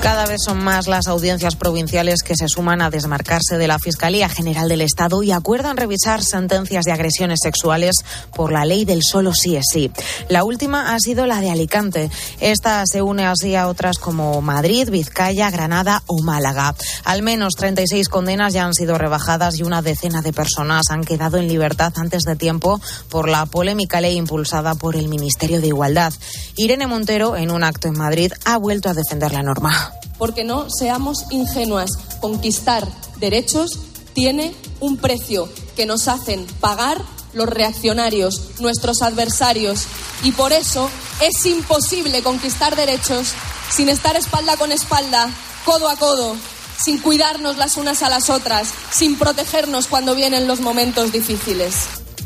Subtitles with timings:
[0.00, 4.28] Cada vez son más las audiencias provinciales que se suman a desmarcarse de la Fiscalía
[4.28, 7.96] General del Estado y acuerdan revisar sentencias de agresiones sexuales
[8.34, 9.90] por la ley del solo sí es sí.
[10.28, 12.10] La última ha sido la de Alicante.
[12.40, 16.74] Esta se une así a otras como Madrid, Vizcaya, Granada o Málaga.
[17.04, 21.38] Al menos 36 condenas ya han sido rebajadas y una decena de personas han quedado
[21.38, 26.12] en libertad antes de tiempo por la polémica ley impulsada por el Ministerio de Igualdad.
[26.56, 29.87] Irene Montero, en un acto en Madrid, ha vuelto a defender la norma
[30.18, 31.90] porque no seamos ingenuas.
[32.20, 32.86] Conquistar
[33.18, 33.78] derechos
[34.12, 37.02] tiene un precio que nos hacen pagar
[37.32, 39.86] los reaccionarios, nuestros adversarios.
[40.24, 43.34] Y por eso es imposible conquistar derechos
[43.70, 45.30] sin estar espalda con espalda,
[45.64, 46.36] codo a codo,
[46.82, 51.74] sin cuidarnos las unas a las otras, sin protegernos cuando vienen los momentos difíciles.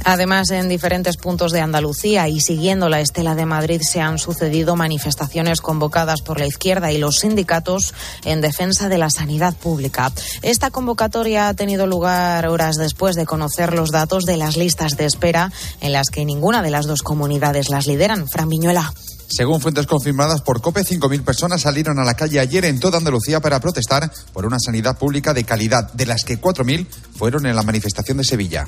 [0.05, 4.77] Además, en diferentes puntos de Andalucía y siguiendo la estela de Madrid se han sucedido
[4.77, 10.13] manifestaciones convocadas por la izquierda y los sindicatos en defensa de la sanidad pública.
[10.43, 15.07] Esta convocatoria ha tenido lugar horas después de conocer los datos de las listas de
[15.07, 18.29] espera en las que ninguna de las dos comunidades las lideran.
[18.29, 18.93] Fran Viñuela.
[19.29, 23.41] Según fuentes confirmadas por COPE, 5.000 personas salieron a la calle ayer en toda Andalucía
[23.41, 27.63] para protestar por una sanidad pública de calidad, de las que 4.000 fueron en la
[27.63, 28.67] manifestación de Sevilla.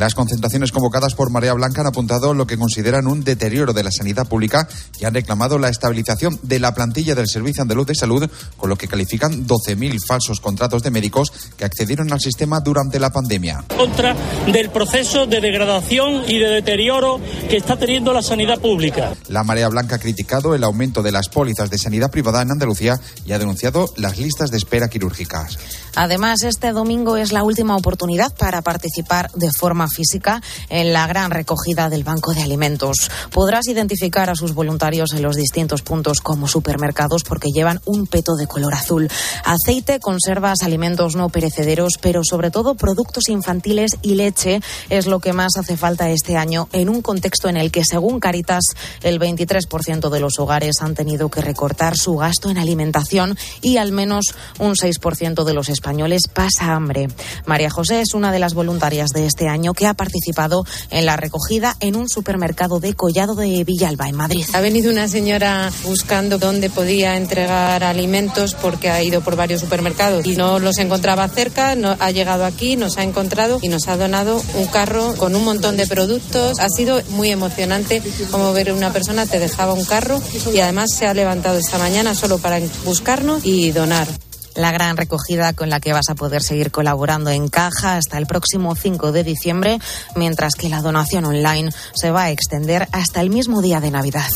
[0.00, 3.90] Las concentraciones convocadas por Marea Blanca han apuntado lo que consideran un deterioro de la
[3.90, 4.66] sanidad pública
[4.98, 8.76] y han reclamado la estabilización de la plantilla del Servicio Andaluz de Salud, con lo
[8.76, 13.62] que califican 12.000 falsos contratos de médicos que accedieron al sistema durante la pandemia.
[13.76, 14.16] Contra
[14.50, 19.12] del proceso de degradación y de deterioro que está teniendo la sanidad pública.
[19.28, 22.98] La Marea Blanca ha criticado el aumento de las pólizas de sanidad privada en Andalucía
[23.26, 25.58] y ha denunciado las listas de espera quirúrgicas.
[25.94, 31.30] Además, este domingo es la última oportunidad para participar de forma física en la gran
[31.30, 33.10] recogida del Banco de Alimentos.
[33.30, 38.34] Podrás identificar a sus voluntarios en los distintos puntos como supermercados porque llevan un peto
[38.36, 39.08] de color azul.
[39.44, 45.32] Aceite, conservas, alimentos no perecederos, pero sobre todo productos infantiles y leche es lo que
[45.32, 48.64] más hace falta este año en un contexto en el que, según Caritas,
[49.02, 53.92] el 23% de los hogares han tenido que recortar su gasto en alimentación y al
[53.92, 57.08] menos un 6% de los españoles pasa hambre.
[57.46, 61.16] María José es una de las voluntarias de este año que ha participado en la
[61.16, 64.44] recogida en un supermercado de Collado de Villalba, en Madrid.
[64.52, 70.26] Ha venido una señora buscando dónde podía entregar alimentos porque ha ido por varios supermercados
[70.26, 73.96] y no los encontraba cerca, no, ha llegado aquí, nos ha encontrado y nos ha
[73.96, 76.58] donado un carro con un montón de productos.
[76.58, 80.20] Ha sido muy emocionante como ver una persona te dejaba un carro
[80.52, 84.08] y además se ha levantado esta mañana solo para buscarnos y donar
[84.54, 88.26] la gran recogida con la que vas a poder seguir colaborando en Caja hasta el
[88.26, 89.78] próximo 5 de diciembre,
[90.16, 94.28] mientras que la donación online se va a extender hasta el mismo día de Navidad.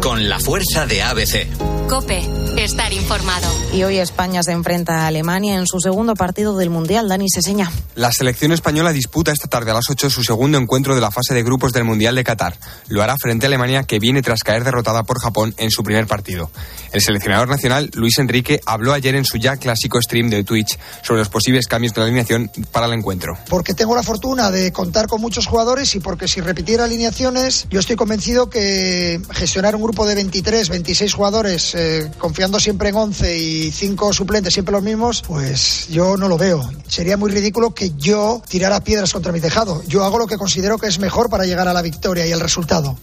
[0.00, 1.46] Con la fuerza de ABC.
[1.88, 2.22] Cope,
[2.56, 3.46] estar informado.
[3.72, 7.08] Y hoy España se enfrenta a Alemania en su segundo partido del Mundial.
[7.08, 7.70] Dani Seseña.
[7.94, 11.34] La selección española disputa esta tarde a las 8 su segundo encuentro de la fase
[11.34, 12.56] de grupos del Mundial de Qatar.
[12.88, 16.06] Lo hará frente a Alemania, que viene tras caer derrotada por Japón en su primer
[16.06, 16.50] partido.
[16.92, 21.20] El seleccionador nacional, Luis Enrique, habló ayer en su ya clásico stream de Twitch sobre
[21.20, 23.38] los posibles cambios de la alineación para el encuentro.
[23.48, 27.80] Porque tengo la fortuna de contar con muchos jugadores y porque si repitiera alineaciones, yo
[27.80, 33.38] estoy convencido que gestionar un grupo de 23, 26 jugadores, eh, confiando siempre en 11
[33.38, 36.68] y 5 suplentes, siempre los mismos, pues yo no lo veo.
[36.88, 39.82] Sería muy ridículo que yo tirara piedras contra mi tejado.
[39.86, 42.40] Yo hago lo que considero que es mejor para llegar a la victoria y el
[42.40, 42.98] resultado.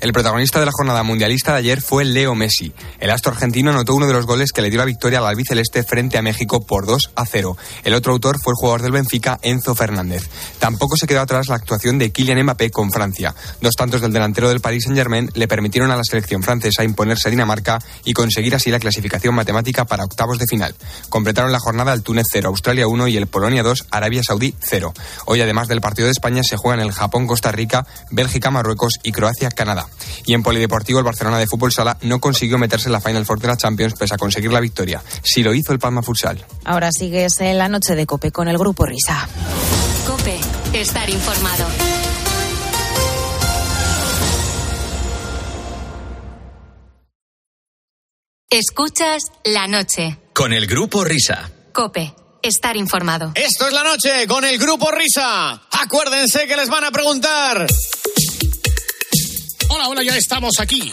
[0.00, 2.72] El protagonista de la jornada mundialista de ayer fue Leo Messi.
[3.00, 5.82] El astro argentino anotó uno de los goles que le dio la victoria al albiceleste
[5.82, 7.56] frente a México por 2 a 0.
[7.82, 10.28] El otro autor fue el jugador del Benfica, Enzo Fernández.
[10.60, 13.34] Tampoco se quedó atrás la actuación de Kylian Mbappé con Francia.
[13.60, 17.32] Dos tantos del delantero del Paris Saint-Germain le permitieron a la selección francesa imponerse a
[17.32, 20.76] Dinamarca y conseguir así la clasificación matemática para octavos de final.
[21.08, 24.94] Completaron la jornada el Túnez 0, Australia 1 y el Polonia 2, Arabia Saudí 0.
[25.24, 29.87] Hoy, además del partido de España, se juegan el Japón-Costa Rica, Bélgica-Marruecos y Croacia-Canadá.
[30.26, 33.40] Y en Polideportivo, el Barcelona de Fútbol Sala no consiguió meterse en la Final Four
[33.40, 35.02] de la Champions pese a conseguir la victoria.
[35.22, 36.44] Sí lo hizo el Palma Futsal.
[36.64, 39.28] Ahora sigues en la noche de Cope con el Grupo Risa.
[40.06, 40.38] Cope,
[40.72, 41.66] estar informado.
[48.50, 50.18] Escuchas la noche.
[50.32, 51.50] Con el Grupo Risa.
[51.72, 53.32] Cope, estar informado.
[53.34, 55.60] Esto es la noche con el Grupo Risa.
[55.70, 57.66] Acuérdense que les van a preguntar.
[59.78, 60.90] Hola, hola, ya estamos aquí.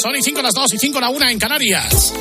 [0.00, 2.14] Son y 5 las 2 y 5 la 1 en Canarias.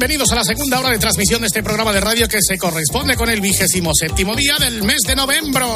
[0.00, 3.16] bienvenidos a la segunda hora de transmisión de este programa de radio que se corresponde
[3.16, 5.66] con el vigésimo séptimo día del mes de noviembre.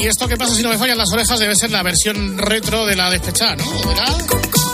[0.00, 2.86] Y esto que pasa si no me fallan las orejas debe ser la versión retro
[2.86, 3.64] de la despechada, ¿no?
[3.88, 4.16] ¿Verdad?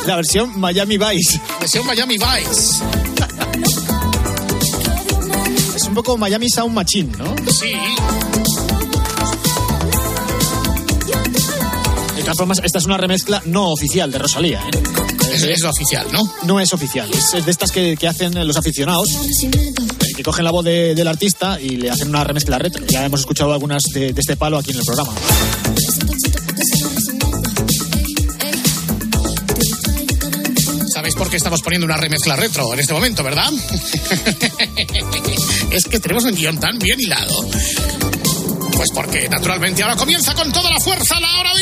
[0.06, 1.40] La versión Miami Vice.
[1.60, 2.82] Versión Miami Vice.
[5.74, 7.34] Es un poco Miami Sound Machine, ¿no?
[7.50, 7.72] Sí.
[12.16, 14.82] De todas formas, esta es una remezcla no oficial de Rosalía, ¿eh?
[15.32, 16.20] Es, es lo oficial, ¿no?
[16.44, 19.08] No es oficial, es, es de estas que, que hacen los aficionados,
[20.16, 22.84] que cogen la voz de- del artista y le hacen una remezcla retro.
[22.88, 25.12] Ya hemos escuchado algunas de, de este palo aquí en el programa.
[30.92, 33.50] ¿Sabéis por qué estamos poniendo una remezcla retro en este momento, verdad?
[35.70, 37.46] es que tenemos un guion tan bien hilado.
[38.76, 41.52] Pues porque naturalmente ahora comienza con toda la fuerza la hora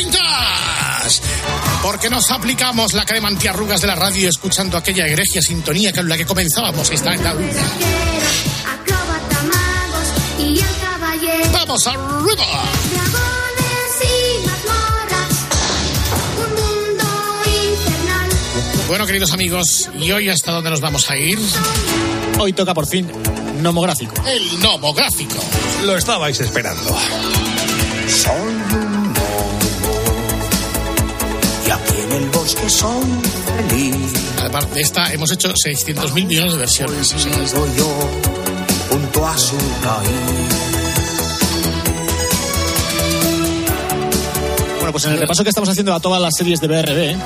[1.81, 6.17] Porque nos aplicamos la crema antiarrugas de la radio escuchando aquella egregia sintonía con la
[6.17, 7.15] que comenzábamos esta
[10.81, 11.51] caballero.
[11.51, 12.45] ¡Vamos arriba!
[18.87, 21.39] Bueno, queridos amigos, ¿y hoy hasta dónde nos vamos a ir?
[22.37, 23.09] Hoy toca por fin
[23.61, 24.13] nomográfico.
[24.27, 25.35] El nomográfico.
[25.83, 26.95] Lo estabais esperando.
[28.07, 28.82] Soy
[32.63, 33.03] bosque soy
[33.69, 34.13] feliz.
[34.43, 37.13] Aparte de esta, hemos hecho 600.000 millones de versiones.
[37.13, 38.09] o sea, es- Vivo yo
[38.89, 40.09] junto a su raíz.
[44.77, 47.17] Bueno, pues en el repaso que estamos haciendo a todas las series de BRB, ¿eh?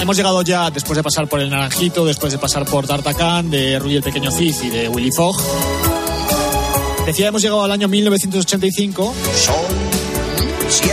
[0.00, 3.78] hemos llegado ya, después de pasar por El Naranjito, después de pasar por D'Artagnan, de
[3.78, 5.36] Ruy el Pequeño Cid y de Willy Fogg.
[7.06, 9.14] Decía, hemos llegado al año 1985,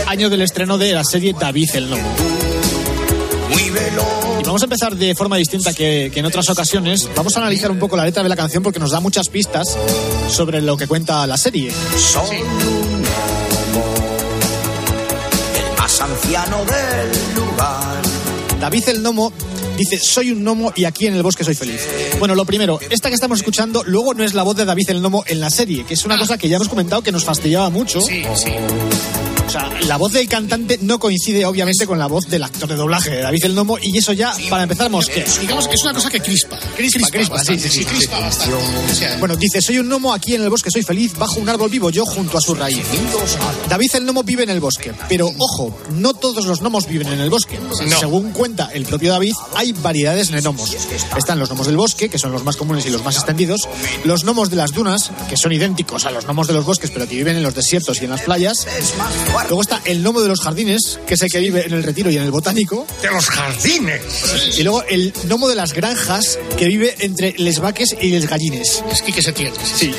[0.06, 2.02] año del estreno de la serie David el Lobo.
[3.60, 4.40] Muy veloz.
[4.40, 7.08] Y vamos a empezar de forma distinta que, que en otras ocasiones.
[7.16, 9.76] Vamos a analizar un poco la letra de la canción porque nos da muchas pistas
[10.28, 11.72] sobre lo que cuenta la serie.
[11.96, 13.84] Soy un lobo,
[15.56, 18.02] el más anciano del lugar.
[18.60, 19.32] David el Nomo
[19.76, 21.86] dice, soy un gnomo y aquí en el bosque soy feliz.
[22.18, 25.00] Bueno, lo primero, esta que estamos escuchando luego no es la voz de David el
[25.00, 27.70] Nomo en la serie, que es una cosa que ya hemos comentado que nos fastidiaba
[27.70, 28.00] mucho.
[28.00, 28.50] Sí, sí.
[29.48, 32.76] O sea, la voz del cantante no coincide obviamente con la voz del actor de
[32.76, 35.24] doblaje de David el Nomo y eso ya, para empezar, mosquea.
[35.40, 36.58] Digamos que es una cosa que crispa.
[36.76, 38.54] Crispa, crispa, sí, sí, sí, crispa bastante.
[39.18, 41.88] Bueno, dice, soy un gnomo aquí en el bosque, soy feliz, bajo un árbol vivo
[41.88, 42.84] yo junto a su raíz.
[43.70, 47.20] David el gnomo vive en el bosque, pero ojo, no todos los gnomos viven en
[47.20, 47.58] el bosque.
[47.98, 50.76] Según cuenta el propio David, hay variedades de gnomos.
[51.16, 53.66] Están los gnomos del bosque, que son los más comunes y los más extendidos,
[54.04, 57.08] los gnomos de las dunas, que son idénticos a los gnomos de los bosques, pero
[57.08, 58.66] que viven en los desiertos y en las playas.
[59.46, 62.10] Luego está el gnomo de los jardines, que es el que vive en el retiro
[62.10, 62.86] y en el botánico.
[63.02, 64.58] ¡De los jardines!
[64.58, 68.82] Y luego el gnomo de las granjas, que vive entre les vaques y les gallines.
[68.90, 69.52] es que, que se tiene.
[69.62, 69.92] Sí.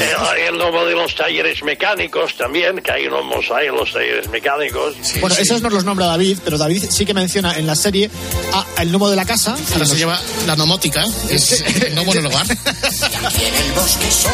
[0.00, 3.92] Eh, hay el lomo de los talleres mecánicos también, que hay gnomos ahí en los
[3.92, 4.94] talleres mecánicos.
[5.20, 8.10] Bueno, esos nos los nombra David, pero David sí que menciona en la serie
[8.52, 9.56] a el gnomo de la casa.
[9.72, 12.46] Ahora se lleva la nomótica, es el gnomo en el hogar.
[12.46, 14.30] Y aquí en el bosque soy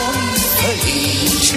[0.83, 1.55] feliz.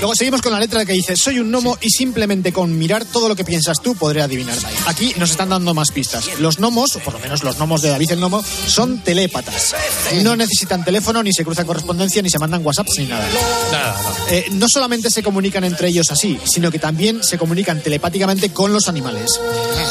[0.00, 3.28] Luego seguimos con la letra que dice, soy un gnomo y simplemente con mirar todo
[3.28, 4.56] lo que piensas tú podré adivinar.
[4.86, 6.38] Aquí nos están dando más pistas.
[6.38, 9.74] Los gnomos, o por lo menos los gnomos de David el Gnomo, son telépatas.
[10.22, 13.26] No necesitan teléfono, ni se cruzan correspondencia, ni se mandan WhatsApps, ni nada.
[13.72, 14.34] Nada, no.
[14.34, 18.72] Eh, no solamente se comunican entre ellos así, sino que también se comunican telepáticamente con
[18.72, 19.40] los animales.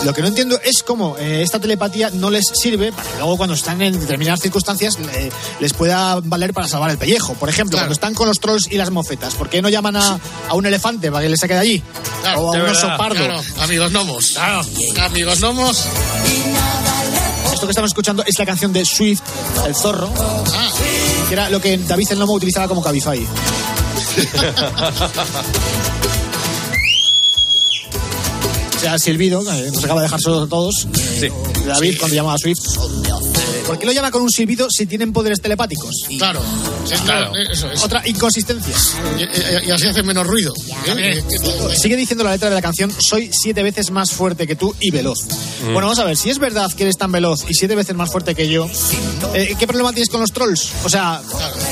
[0.04, 3.38] Lo que no entiendo es cómo eh, esta telepatía no les sirve para que luego
[3.38, 7.34] cuando están en determinadas circunstancias eh, les pueda valer para salvar el pellejo.
[7.34, 10.20] Por ejemplo, cuando están con los trolls y las mofetas, ¿por qué no llaman a,
[10.50, 11.84] a un elefante para que le saque de allí?
[12.36, 13.16] o a un oso pardo.
[13.16, 14.36] claro, amigos gnomos.
[15.00, 15.86] Amigos gnomos.
[17.54, 19.22] Esto que estamos escuchando es la canción de Swift,
[19.68, 20.12] el zorro,
[20.52, 20.72] Ah,
[21.28, 23.20] que era lo que David el Nomo utilizaba como Cabify.
[28.76, 30.88] O sea, silbido, nos acaba de dejar solos a todos.
[31.20, 31.28] Sí.
[31.66, 32.60] David cuando llamaba a Swift.
[33.68, 35.92] ¿Por qué lo llama con un silbido si tienen poderes telepáticos?
[36.18, 36.42] claro.
[36.90, 37.32] Es, Claro.
[37.36, 37.84] Eso es.
[37.84, 38.76] Otra inconsistencia.
[39.18, 40.54] Y, y- y así hace menos ruido.
[40.98, 41.24] ¿eh?
[41.76, 44.92] Sigue diciendo la letra de la canción, soy siete veces más fuerte que tú y
[44.92, 45.20] veloz.
[45.64, 48.12] Bueno, vamos a ver, si es verdad que eres tan veloz y siete veces más
[48.12, 48.68] fuerte que yo,
[49.34, 50.70] eh, ¿qué problema tienes con los trolls?
[50.84, 51.22] O sea,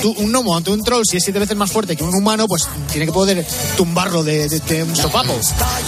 [0.03, 2.45] tú, un gnomo ante un troll, si es siete veces más fuerte que un humano,
[2.45, 3.45] pues tiene que poder
[3.77, 5.31] tumbarlo de, de- de un sopapo.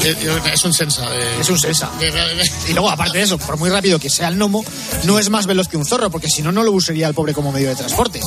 [0.04, 1.10] Eh, eh, Es un sensa.
[1.10, 1.60] de- Es un
[2.00, 4.64] de- Y luego, aparte de eso, por muy rápido que sea el gnomo,
[5.04, 7.34] no es más veloz que un zorro, porque si no, no lo usaría el pobre
[7.34, 8.22] como medio de transporte.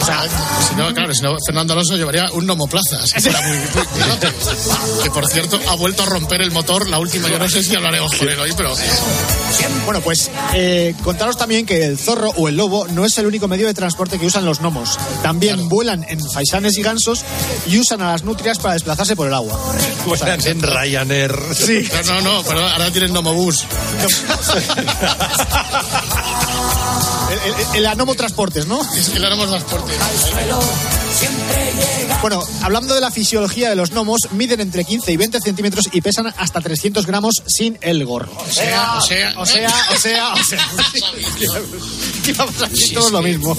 [0.00, 0.22] O sea,
[0.68, 2.98] si no, claro, si no, Fernando Alonso llevaría un Nomoplaza.
[3.20, 7.28] Fuera muy, muy que por cierto, ha vuelto a romper el motor la última.
[7.28, 8.74] Yo no sé si hablaremos con él hoy, pero.
[9.84, 13.48] Bueno, pues eh, contaros también que el zorro o el lobo no es el único
[13.48, 14.98] medio de transporte que usan los gnomos.
[15.22, 17.24] También vuelan en faisanes y gansos
[17.66, 19.58] y usan a las nutrias para desplazarse por el agua.
[20.06, 21.34] Vuelan en Ryanair.
[21.54, 21.88] Sí.
[22.06, 23.64] No, no, no, pero ahora tienen Nomobús.
[27.30, 28.80] El, el, el Anomo Transportes, ¿no?
[28.96, 29.92] Es que le haremos transporte.
[32.20, 36.00] Bueno, hablando de la fisiología de los gnomos, miden entre 15 y 20 centímetros y
[36.00, 38.32] pesan hasta 300 gramos sin el gorro.
[38.36, 40.58] O sea, o sea, O sea, o sea, o sea.
[42.26, 43.56] Y vamos a decir todos lo mismo.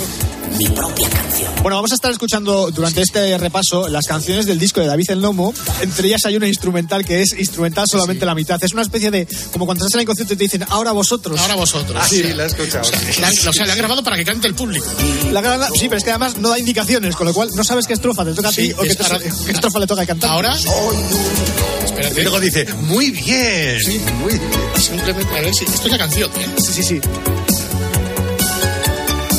[0.57, 1.51] Mi propia canción.
[1.61, 5.19] Bueno, vamos a estar escuchando durante este repaso las canciones del disco de David el
[5.21, 5.53] Nomo.
[5.81, 8.63] Entre ellas hay una instrumental que es instrumental solamente la mitad.
[8.63, 9.27] Es una especie de.
[9.51, 11.39] como cuando estás en el concierto y te dicen, ahora vosotros.
[11.39, 11.97] Ahora vosotros.
[11.99, 12.89] Ah, sí, la he escuchado.
[13.19, 14.85] La han- o sea, le han grabado para que cante el público.
[15.31, 17.87] La gran- sí, pero es que además no da indicaciones, con lo cual no sabes
[17.87, 20.05] qué estrofa te toca a ti Sí, o qué, para- qué estrofa le toca a
[20.05, 20.29] cantar.
[20.31, 20.55] Ahora.
[20.55, 22.21] Y Espérate.
[22.23, 23.79] luego dice, muy bien.
[24.19, 24.41] Muy bien.
[24.79, 25.65] Simplemente, a ver si.
[25.65, 26.47] Esto es la canción, ¿eh?
[26.57, 27.01] Sí, sí, sí.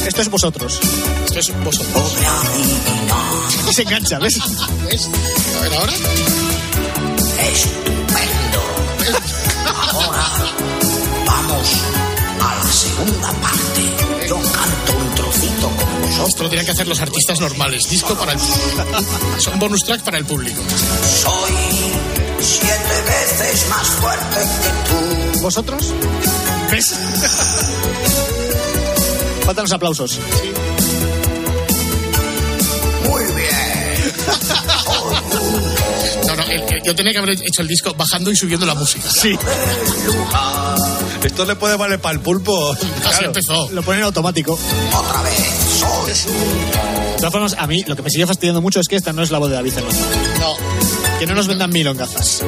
[0.06, 0.80] Esto es vosotros.
[1.24, 2.14] Esto es vosotros.
[3.68, 4.38] Y se engancha, ¿ves?
[4.88, 5.10] ¿Ves?
[5.58, 5.92] A ver, ahora.
[7.52, 8.60] Estupendo.
[9.66, 10.26] Ahora
[11.26, 11.68] vamos
[12.40, 14.28] a la segunda parte.
[14.28, 16.28] Yo canto un trocito con vosotros.
[16.28, 17.88] Esto lo tienen que hacer los artistas normales.
[17.90, 18.38] Disco para el
[19.38, 20.62] Son bonus track para el público.
[21.20, 21.52] Soy
[22.40, 25.40] siete veces más fuerte que tú.
[25.42, 25.92] ¿Vosotros?
[26.70, 26.94] ¿Ves?
[29.46, 30.18] Faltan los aplausos.
[33.08, 34.12] Muy bien.
[36.26, 38.74] No, no, el- el- yo tenía que haber hecho el disco bajando y subiendo la
[38.74, 39.08] música.
[39.08, 39.38] Sí.
[41.24, 42.76] Esto le puede valer para el pulpo.
[43.04, 43.70] Así empezó.
[43.70, 44.58] Lo ponen en automático.
[44.92, 45.34] Otra vez.
[45.78, 46.12] Soy
[47.12, 49.22] De todas formas, a mí lo que me sigue fastidiando mucho es que esta no
[49.22, 50.00] es la voz de David Hernández.
[50.40, 50.56] No.
[51.18, 52.42] Que no nos vendan milongazas.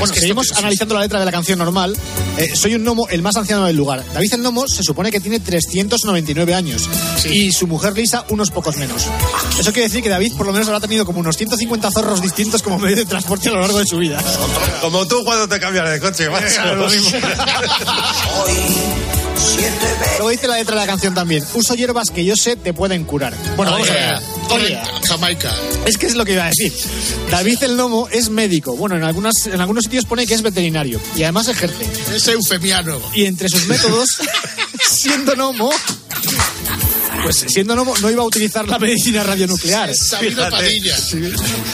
[0.00, 1.96] Bueno, que seguimos esto- analizando la letra de la canción normal.
[2.36, 4.04] Eh, soy un gnomo, el más anciano del lugar.
[4.12, 6.88] David el gnomo se supone que tiene 399 años.
[7.30, 9.06] Y su mujer Lisa, unos pocos menos.
[9.58, 12.62] Eso quiere decir que David por lo menos habrá tenido como unos 150 zorros distintos
[12.62, 14.18] como medio de transporte a lo largo de su vida.
[14.80, 16.60] Como tú cuando te cambias de coche, macho.
[20.18, 21.44] Luego dice la letra de la canción también.
[21.54, 23.34] Uso hierbas que yo sé te pueden curar.
[23.56, 24.18] Bueno, vamos a ver.
[24.50, 24.78] Oye,
[25.08, 25.54] Jamaica.
[25.86, 26.72] Es que es lo que iba a decir.
[27.30, 28.76] David el Nomo es médico.
[28.76, 31.00] Bueno, en, algunas, en algunos sitios pone que es veterinario.
[31.16, 31.86] Y además ejerce.
[32.14, 33.00] Es eufemiano.
[33.14, 34.18] Y entre sus métodos,
[34.90, 35.70] siendo Nomo,
[37.22, 39.94] pues siendo Nomo no iba a utilizar la medicina radionuclear.
[39.94, 40.50] Sabido Fíjate.
[40.56, 40.96] Padilla.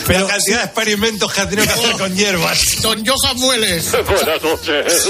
[0.07, 2.83] Pero la cantidad de experimentos que ha tenido que hacer con hierbas.
[2.83, 3.91] Don Johan Mueles.
[4.07, 4.95] Buenas noches.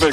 [0.00, 0.10] Me.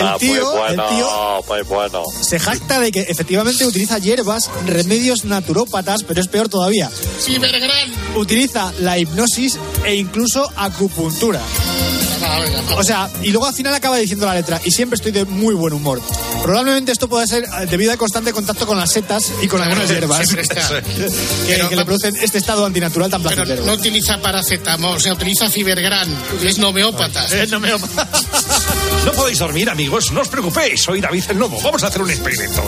[0.00, 0.44] Ah, tío- muy el
[0.76, 2.02] bueno, tío- muy bueno.
[2.22, 6.90] Se jacta de que efectivamente utiliza hierbas, remedios naturópatas, pero es peor todavía.
[7.20, 7.92] Cibergran.
[8.16, 11.40] Utiliza la hipnosis e incluso acupuntura.
[12.76, 15.54] O sea, y luego al final acaba diciendo la letra, y siempre estoy de muy
[15.54, 16.00] buen humor.
[16.42, 19.88] Probablemente esto pueda ser eh, debido al constante contacto con las setas y con algunas
[19.88, 20.42] hierbas que,
[21.46, 23.64] Pero que le producen este estado antinatural tan Pero placentero.
[23.66, 26.08] no utiliza paracetamol, o sea, utiliza Cibergran.
[26.42, 27.26] Es nomeópata.
[27.32, 30.10] Eh, no me- No podéis dormir, amigos.
[30.12, 30.82] No os preocupéis.
[30.82, 31.60] Soy David el Lobo.
[31.62, 32.62] Vamos a hacer un experimento.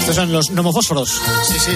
[0.00, 1.20] Estos son los nomofósforos.
[1.48, 1.72] Sí, sí.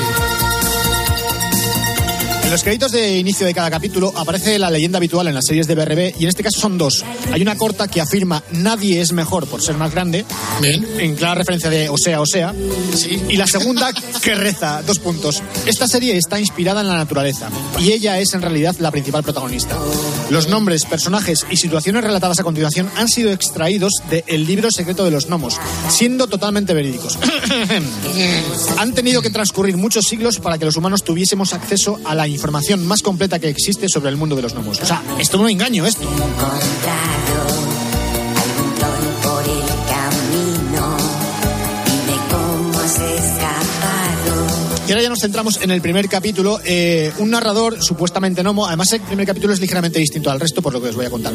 [2.50, 5.68] En los créditos de inicio de cada capítulo aparece la leyenda habitual en las series
[5.68, 7.04] de BRB y en este caso son dos.
[7.32, 10.24] Hay una corta que afirma nadie es mejor por ser más grande,
[10.60, 10.84] Bien.
[10.98, 12.52] en clara referencia de o sea, o sea.
[12.92, 13.22] Sí.
[13.28, 13.92] Y la segunda
[14.22, 15.44] que reza, dos puntos.
[15.64, 19.78] Esta serie está inspirada en la naturaleza y ella es en realidad la principal protagonista.
[20.30, 25.12] Los nombres, personajes y situaciones relatadas a continuación han sido extraídos del libro secreto de
[25.12, 25.56] los gnomos,
[25.88, 27.16] siendo totalmente verídicos.
[28.76, 32.39] han tenido que transcurrir muchos siglos para que los humanos tuviésemos acceso a la información
[32.86, 34.80] más completa que existe sobre el mundo de los gnomos.
[34.80, 36.08] O sea, esto es un engaño, esto.
[44.90, 46.58] Y ahora ya nos centramos en el primer capítulo.
[46.64, 48.66] Eh, un narrador supuestamente gnomo.
[48.66, 51.10] Además, el primer capítulo es ligeramente distinto al resto, por lo que os voy a
[51.10, 51.32] contar.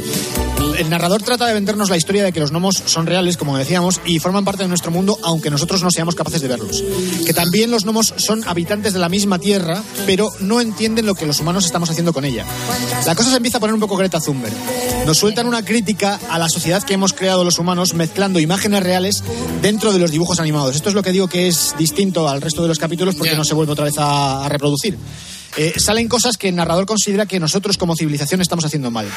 [0.77, 4.01] El narrador trata de vendernos la historia de que los gnomos son reales, como decíamos,
[4.05, 6.83] y forman parte de nuestro mundo, aunque nosotros no seamos capaces de verlos.
[7.25, 11.25] Que también los gnomos son habitantes de la misma tierra, pero no entienden lo que
[11.25, 12.43] los humanos estamos haciendo con ella.
[13.05, 14.53] La cosa se empieza a poner un poco Greta Thunberg.
[15.05, 19.23] Nos sueltan una crítica a la sociedad que hemos creado los humanos mezclando imágenes reales
[19.61, 20.75] dentro de los dibujos animados.
[20.75, 23.37] Esto es lo que digo que es distinto al resto de los capítulos porque Ya.
[23.37, 24.97] no se vuelve otra vez a, a reproducir.
[25.57, 29.07] Eh, salen cosas que el narrador considera que nosotros como civilización estamos haciendo mal.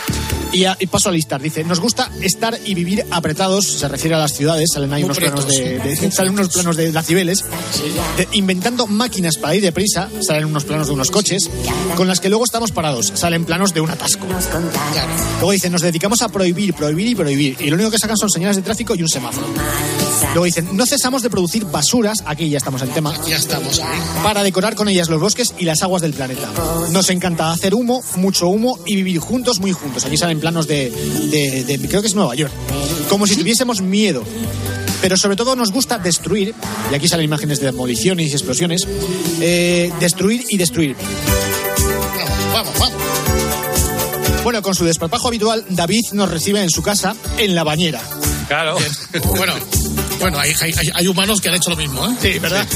[0.53, 1.41] Y, a- y paso a listar.
[1.43, 5.07] Dice, nos gusta estar y vivir apretados, se refiere a las ciudades, salen ahí Muy
[5.11, 6.01] unos planos de, pretos.
[6.01, 7.45] de- salen unos planos de las cibeles,
[8.17, 11.49] de- inventando máquinas para ir deprisa, salen unos planos de unos coches,
[11.97, 14.27] con las que luego estamos parados, salen planos de un atasco.
[15.39, 17.57] Luego dicen, nos dedicamos a prohibir, prohibir y prohibir.
[17.61, 19.47] Y lo único que sacan son señales de tráfico y un semáforo.
[20.35, 23.81] Luego dicen, no cesamos de producir basuras, aquí ya estamos en tema, Ya estamos
[24.23, 26.28] para decorar con ellas los bosques y las aguas del planeta.
[26.93, 30.05] Nos encanta hacer humo, mucho humo y vivir juntos, muy juntos.
[30.05, 32.53] Aquí salen planos de, de- de- creo que es Nueva York,
[33.09, 34.23] como si tuviésemos miedo.
[35.01, 36.55] Pero sobre todo nos gusta destruir,
[36.91, 38.87] y aquí salen imágenes de demoliciones y explosiones,
[39.41, 40.97] eh, destruir y destruir.
[42.53, 44.43] Vamos, vamos, vamos.
[44.43, 48.01] Bueno, con su desparpajo habitual, David nos recibe en su casa, en la bañera.
[48.49, 48.77] Claro.
[49.37, 49.55] Bueno,
[50.21, 52.15] bueno, hay, hay- hay- humanos que han hecho lo mismo, ¿eh?
[52.21, 52.67] Sí, ¿verdad?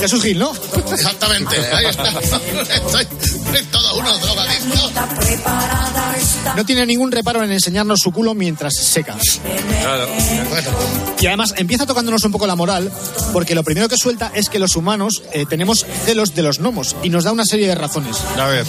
[0.00, 0.52] Jesús Gil, ¿no?
[0.92, 1.56] Exactamente.
[1.72, 2.12] Ahí está.
[3.52, 4.92] Estoy, estoy todo uno drogadicto.
[6.56, 9.16] No tiene ningún reparo en enseñarnos su culo mientras seca.
[9.80, 10.06] Claro.
[11.18, 12.90] Y además empieza tocándonos un poco la moral,
[13.32, 16.96] porque lo primero que suelta es que los humanos eh, tenemos celos de los gnomos
[17.02, 18.18] y nos da una serie de razones.
[18.38, 18.66] A ver.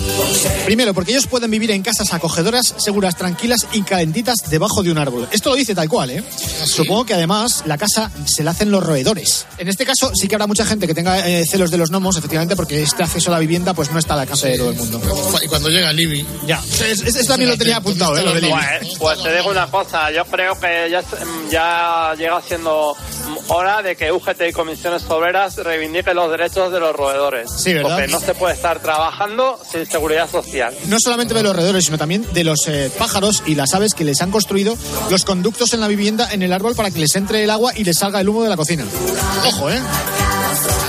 [0.65, 4.97] Primero, porque ellos pueden vivir en casas acogedoras, seguras, tranquilas y calentitas debajo de un
[4.97, 5.27] árbol.
[5.31, 6.23] Esto lo dice tal cual, ¿eh?
[6.65, 9.45] Supongo que además la casa se la hacen los roedores.
[9.57, 12.17] En este caso sí que habrá mucha gente que tenga eh, celos de los gnomos,
[12.17, 14.79] efectivamente, porque este acceso a la vivienda pues no está al alcance de todo el
[14.79, 15.01] mundo.
[15.43, 16.25] Y cuando llega Libby.
[16.45, 18.23] Ya, es, es- es- también lo tenía apuntado, ¿eh?
[18.23, 18.53] Lo de Libby.
[18.79, 21.03] Pues, pues te digo una cosa, yo creo que ya,
[21.49, 22.95] ya llega siendo
[23.47, 27.49] hora de que UGT y comisiones obreras reivindiquen los derechos de los roedores.
[27.51, 27.97] Sí, ¿verdad?
[27.97, 30.73] Porque no se puede estar trabajando sin seguridad social.
[30.87, 34.03] no solamente de los roedores, sino también de los eh, pájaros y las aves que
[34.03, 34.77] les han construido
[35.09, 37.83] los conductos en la vivienda, en el árbol, para que les entre el agua y
[37.83, 38.83] les salga el humo de la cocina.
[39.45, 39.79] Ojo, ¿eh?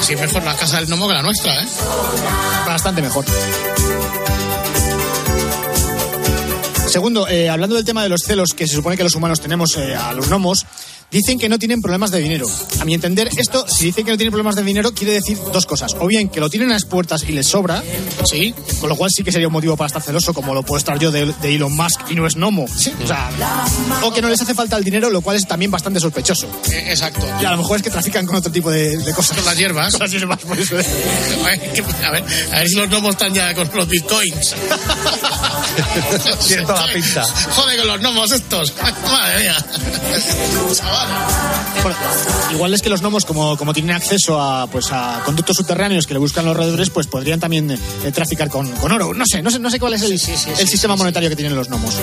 [0.01, 1.67] Así es mejor la casa del gnomo que la nuestra, ¿eh?
[2.67, 3.25] Bastante mejor.
[6.87, 9.77] Segundo, eh, hablando del tema de los celos que se supone que los humanos tenemos
[9.77, 10.65] eh, a los gnomos,
[11.15, 12.47] dicen que no tienen problemas de dinero.
[12.81, 15.65] A mi entender, esto, si dicen que no tienen problemas de dinero, quiere decir dos
[15.65, 15.95] cosas.
[16.01, 17.83] O bien que lo tienen a las puertas y les sobra,
[18.29, 20.79] sí, con lo cual sí que sería un motivo para estar celoso, como lo puedo
[20.79, 22.65] estar yo de, de Elon Musk y no es gnomo.
[22.65, 23.31] O sea,
[24.03, 26.49] o que no les hace falta el dinero, lo cual es también bastante sospechoso.
[26.71, 27.27] Eh, Exacto.
[27.41, 29.37] Y a lo mejor es que trafican con otro tipo de, de cosas.
[29.37, 29.93] Con las hierbas.
[29.93, 30.77] Con las hierbas, por eso.
[32.05, 34.55] A ver, a ver si los gnomos están ya con los bitcoins.
[36.47, 37.25] Tiene toda la pinta.
[37.55, 38.73] Joder, con los gnomos estos.
[38.81, 39.57] Madre mía.
[40.75, 41.04] Chaval.
[41.83, 41.99] Bueno,
[42.53, 46.15] igual es que los gnomos, como, como tienen acceso a, pues, a conductos subterráneos que
[46.15, 49.13] le buscan los roedores, pues podrían también eh, traficar con, con oro.
[49.13, 51.69] No sé, no sé, no sé cuál es el, el sistema monetario que tienen los
[51.69, 51.95] gnomos.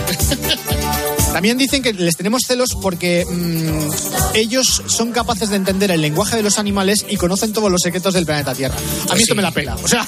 [1.34, 6.36] También dicen que les tenemos celos porque mm, ellos son capaces de entender el lenguaje
[6.36, 8.76] de los animales y conocen todos los secretos del planeta Tierra.
[9.10, 9.76] A mí esto me la pela.
[9.82, 10.06] O sea,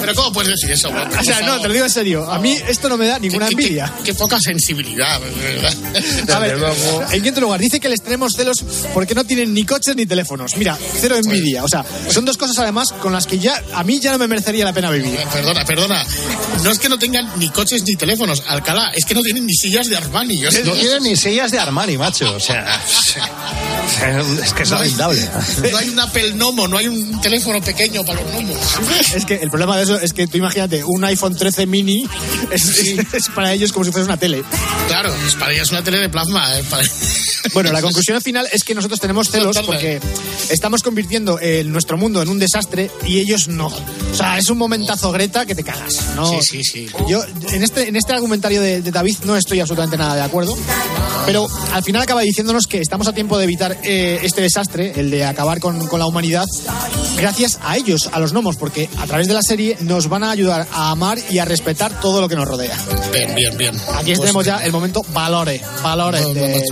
[0.00, 0.88] Pero ¿cómo puedes decir eso?
[0.90, 2.30] O sea, no, te lo digo en serio.
[2.30, 3.92] A mí esto no me da ninguna Qué- qué- envidia.
[4.04, 5.74] Qué, poca sensibilidad, ¿verdad?
[6.34, 6.58] A ver,
[7.12, 10.56] en quinto lugar, dice que les tenemos celos porque no tienen ni coches ni teléfonos.
[10.56, 11.64] Mira, cero envidia.
[11.64, 14.28] O sea, son dos cosas además con las que ya a mí ya no me
[14.28, 15.18] merecería la pena vivir.
[15.32, 16.04] Perdona, perdona.
[16.62, 19.54] No es que no tengan ni coches ni teléfonos, Alcalá, es que no tienen ni
[19.54, 20.40] sillas de Armani.
[20.40, 22.34] No tienen ni sillas de Armani, macho.
[22.34, 22.66] O sea,
[24.42, 25.28] es que es No hay- lamentable.
[25.72, 28.58] No hay un Apple Nomo, no hay un teléfono pequeño para los gnomos.
[29.14, 32.06] Es que el problema de eso es que tú imagínate, un iPhone 13 mini
[32.50, 34.42] es, es- es para ellos como si fuese una tele.
[34.88, 36.58] Claro, es para ellas una tele de plasma.
[36.58, 36.82] eh, para-
[37.52, 40.00] Bueno, la conclusión final es que nosotros tenemos celos porque
[40.50, 43.66] estamos convirtiendo eh, nuestro mundo en un desastre y ellos no.
[43.68, 46.14] O sea, es un momentazo Greta que te cagas.
[46.16, 46.26] ¿no?
[46.28, 46.86] Sí, sí, sí.
[47.08, 47.22] Yo
[47.52, 50.56] en este, en este argumentario de, de David no estoy absolutamente nada de acuerdo,
[51.26, 55.10] pero al final acaba diciéndonos que estamos a tiempo de evitar eh, este desastre, el
[55.10, 56.46] de acabar con, con la humanidad,
[57.16, 60.30] gracias a ellos, a los gnomos, porque a través de la serie nos van a
[60.30, 62.76] ayudar a amar y a respetar todo lo que nos rodea.
[63.12, 63.74] Bien, bien, bien.
[63.94, 66.20] Aquí Pues, tenemos ya el momento valore, valore.
[66.24, 66.64] de- de-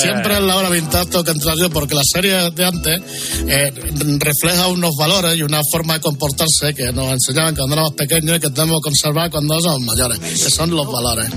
[0.00, 3.00] Siempre en la hora vintage tengo que entrar yo porque la serie de antes
[3.46, 3.72] eh,
[4.18, 8.40] refleja unos valores y una forma de comportarse que nos enseñaban cuando éramos pequeños y
[8.40, 11.28] que tenemos que conservar cuando somos mayores, que son los valores.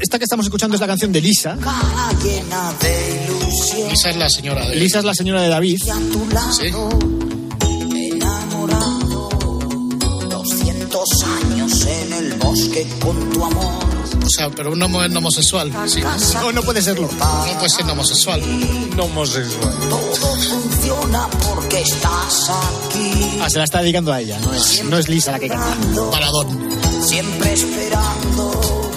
[0.00, 1.56] Esta que estamos escuchando es la canción de Lisa.
[3.88, 4.76] Lisa es la señora de...
[4.76, 5.82] Lisa es la señora de David.
[5.82, 6.66] Sí.
[8.12, 9.28] Enamorado,
[10.30, 11.08] 200
[11.42, 13.95] años en el bosque con tu amor.
[14.26, 15.72] O sea, pero un homo es no homosexual.
[15.86, 16.02] Sí.
[16.34, 17.08] No, no puede serlo.
[17.08, 18.42] No puede ser no homosexual.
[18.96, 19.74] No homosexual.
[19.88, 23.38] Todo funciona porque estás aquí.
[23.40, 26.10] Ah, se la está dedicando a ella, no es, no es Lisa la que canta.
[26.10, 26.68] Paradón.
[27.00, 28.90] Siempre esperando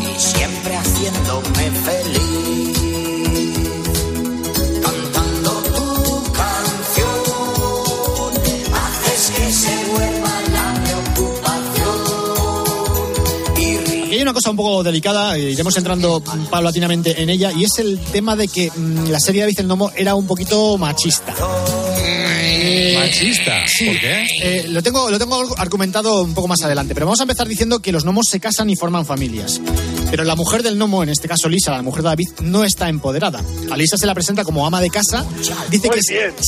[0.00, 2.47] y siempre haciéndome feliz.
[14.28, 17.98] Una cosa un poco delicada, eh, iremos entrando mm, paulatinamente en ella, y es el
[17.98, 21.34] tema de que mm, la serie David el Nomo era un poquito machista.
[22.94, 23.64] Machista.
[23.86, 24.26] ¿Por qué?
[24.42, 27.80] Eh, lo, tengo, lo tengo argumentado un poco más adelante, pero vamos a empezar diciendo
[27.80, 29.62] que los gnomos se casan y forman familias.
[30.10, 32.88] Pero la mujer del gnomo, en este caso Lisa, la mujer de David, no está
[32.88, 33.42] empoderada.
[33.70, 35.24] A Lisa se la presenta como ama de casa,
[35.70, 36.06] dice que es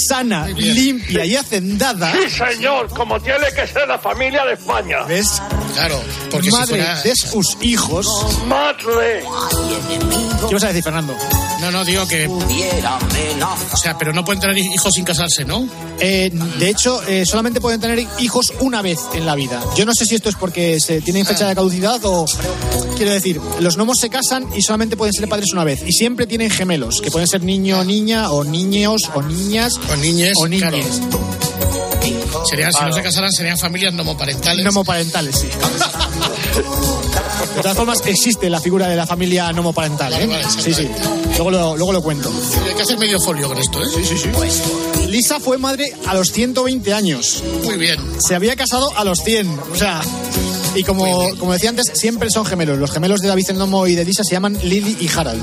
[0.09, 2.12] sana, limpia y hacendada.
[2.12, 5.05] Sí, señor, como tiene que ser la familia de España.
[5.05, 5.42] ¿Ves?
[5.75, 8.07] Claro, porque si Madre fuera- de sus hijos.
[8.46, 9.25] Madre.
[10.49, 11.14] ¿Qué vas a decir, Fernando?
[11.61, 12.27] No, no, digo que.
[13.73, 15.68] O sea, pero no pueden tener hijos sin casarse, ¿no?
[16.01, 19.62] Eh, de hecho, eh, solamente pueden tener hijos una vez en la vida.
[19.77, 22.25] Yo no sé si esto es porque se tienen fecha de caducidad o...
[22.96, 25.83] Quiero decir, los gnomos se casan y solamente pueden ser padres una vez.
[25.87, 29.75] Y siempre tienen gemelos, que pueden ser niño, niña, o niños, o niñas.
[29.91, 30.71] O niñes, O niñes.
[30.71, 31.31] claro.
[32.49, 34.65] Serían, Si no se casaran, serían familias nomoparentales.
[34.65, 35.47] Nomoparentales, sí.
[37.57, 40.27] De todas formas, existe la figura de la familia nomoparental, ¿eh?
[40.27, 40.89] Vale, Sí, sí.
[41.35, 42.31] Luego lo, luego lo cuento.
[42.67, 43.87] Hay que hacer medio folio con esto, ¿eh?
[43.95, 45.07] Sí, sí, sí.
[45.09, 47.43] Lisa fue madre a los 120 años.
[47.65, 47.99] Muy bien.
[48.21, 49.59] Se había casado a los 100.
[49.73, 50.01] O sea,
[50.74, 52.78] y como, como decía antes, siempre son gemelos.
[52.78, 55.42] Los gemelos de David el Nomo y de Lisa se llaman Lily y Harald.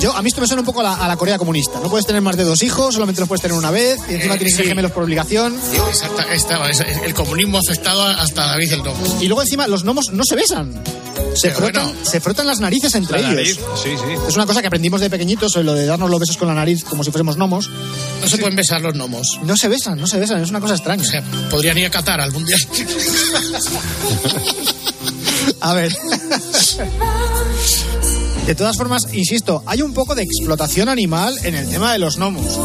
[0.00, 1.78] Yo, a mí esto me suena un poco a la, a la Corea comunista.
[1.82, 4.34] No puedes tener más de dos hijos, solamente los puedes tener una vez, y encima
[4.34, 4.62] Eh, tienes sí.
[4.64, 5.58] gemelos por obligación.
[5.88, 9.18] Exacta, estaba, es- el comunismo ha afectado hasta David el Nomo.
[9.20, 10.72] Y luego encima los gnomos no se besan.
[11.34, 11.98] Se frotan, bueno.
[12.02, 13.58] se frotan las narices entre La ellos.
[13.58, 14.14] nariz, sí, sí.
[14.28, 16.82] Es una cosa que aprendimos de pequeñitos, lo de darnos los besos con la nariz
[16.84, 17.68] como si fuésemos gnomos.
[18.20, 19.38] No se pueden besar los gnomos.
[19.42, 21.02] No se besan, no se besan, es una cosa extraña.
[21.02, 22.60] O sea, podrían ir a Qatar al mundial.
[25.60, 25.92] A ver.
[28.46, 32.16] De todas formas, insisto, hay un poco de explotación animal en el tema de los
[32.16, 32.58] gnomos.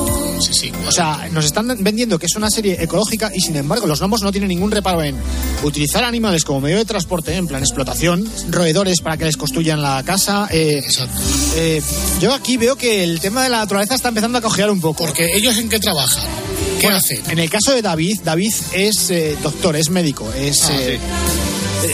[0.43, 0.71] Sí, sí.
[0.88, 4.21] O sea, nos están vendiendo que es una serie ecológica y sin embargo los gnomos
[4.23, 5.15] no tienen ningún reparo en
[5.63, 10.01] utilizar animales como medio de transporte, en plan explotación, roedores para que les construyan la
[10.03, 10.47] casa.
[10.51, 11.21] eh, Exacto.
[11.57, 11.81] eh,
[12.19, 15.05] yo aquí veo que el tema de la naturaleza está empezando a cojear un poco.
[15.05, 16.23] Porque ellos en qué trabajan.
[16.79, 17.21] ¿Qué Bueno, hacen?
[17.29, 20.63] En el caso de David, David es eh, doctor, es médico, es...
[20.63, 20.73] Ah,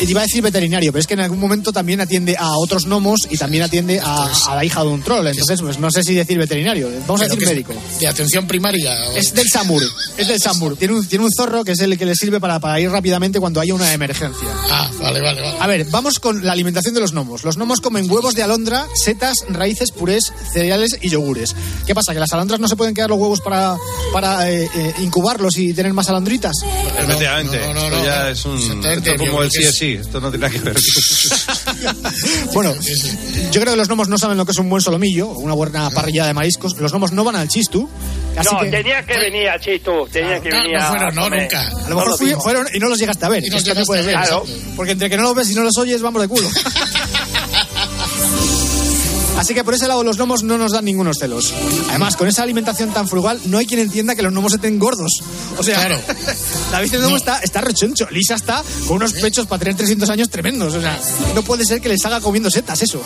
[0.07, 3.27] Iba a decir veterinario, pero es que en algún momento también atiende a otros gnomos
[3.29, 5.25] y también atiende a, a la hija de un troll.
[5.27, 6.89] Entonces, pues no sé si decir veterinario.
[7.07, 7.73] Vamos a decir médico.
[7.99, 8.93] De atención primaria.
[9.15, 9.83] Es del Samur.
[10.17, 10.77] Es del Samur.
[10.77, 13.39] Tiene un, tiene un zorro que es el que le sirve para, para ir rápidamente
[13.39, 14.47] cuando haya una emergencia.
[14.69, 15.57] Ah, vale, vale, vale.
[15.59, 17.43] A ver, vamos con la alimentación de los gnomos.
[17.43, 21.55] Los gnomos comen huevos de alondra, setas, raíces, purés, cereales y yogures.
[21.85, 22.13] ¿Qué pasa?
[22.13, 23.75] ¿Que las alondras no se pueden quedar los huevos para,
[24.13, 26.55] para eh, eh, incubarlos y tener más alondritas?
[26.97, 27.59] Efectivamente.
[27.59, 28.81] no, no, no, ya es un.
[29.17, 30.01] Como el sí que es.
[30.07, 30.75] Esto no tiene nada que ver.
[32.53, 32.73] Bueno,
[33.51, 35.53] yo creo que los gnomos no saben lo que es un buen solomillo, o una
[35.53, 36.75] buena parrilla de mariscos.
[36.77, 37.89] Los gnomos no van al chistu.
[38.37, 41.15] Así No, que tenía que venir a Chitu, tenía que No, venir no a fueron,
[41.15, 41.67] no, nunca.
[41.67, 43.43] a lo mejor fui- fueron y no los llegaste a ver.
[43.45, 44.43] Y no puede a ver, claro.
[44.75, 46.47] Porque entre que no los ves y no los oyes, vamos de culo.
[49.41, 51.51] Así que por ese lado los gnomos no nos dan ningunos celos.
[51.89, 55.23] Además, con esa alimentación tan frugal, no hay quien entienda que los gnomos estén gordos.
[55.57, 55.99] O sea, Claro.
[56.71, 58.07] David el gnomo está, está rechoncho.
[58.11, 60.75] Lisa está con unos pechos para tener 300 años tremendos.
[60.75, 60.95] O sea,
[61.33, 63.01] no puede ser que les haga comiendo setas eso.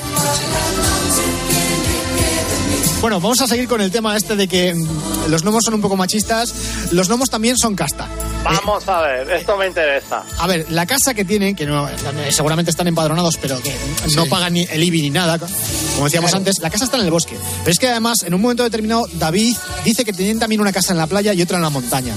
[3.00, 5.82] Bueno, vamos a seguir con el tema este de que mm, los gnomos son un
[5.82, 6.54] poco machistas.
[6.92, 8.10] Los gnomos también son casta.
[8.46, 10.24] Vamos a ver, esto me interesa.
[10.38, 11.94] A ver, la casa que tienen, que no, eh,
[12.30, 13.76] seguramente están empadronados, pero que
[14.16, 17.12] no pagan ni el IBI ni nada, como decíamos antes, la casa está en el
[17.12, 17.38] bosque.
[17.60, 20.94] Pero es que además, en un momento determinado, David dice que tienen también una casa
[20.94, 22.14] en la playa y otra en la montaña.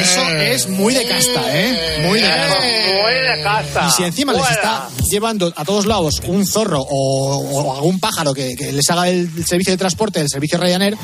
[0.00, 2.06] Eso es muy de casta, ¿eh?
[2.06, 2.60] Muy de casta.
[3.02, 3.86] Muy de casa.
[3.88, 4.54] Y si encima les Fuera.
[4.54, 9.08] está llevando a todos lados un zorro o, o algún pájaro que, que les haga
[9.08, 10.96] el, el servicio de transporte, el servicio Ryanair,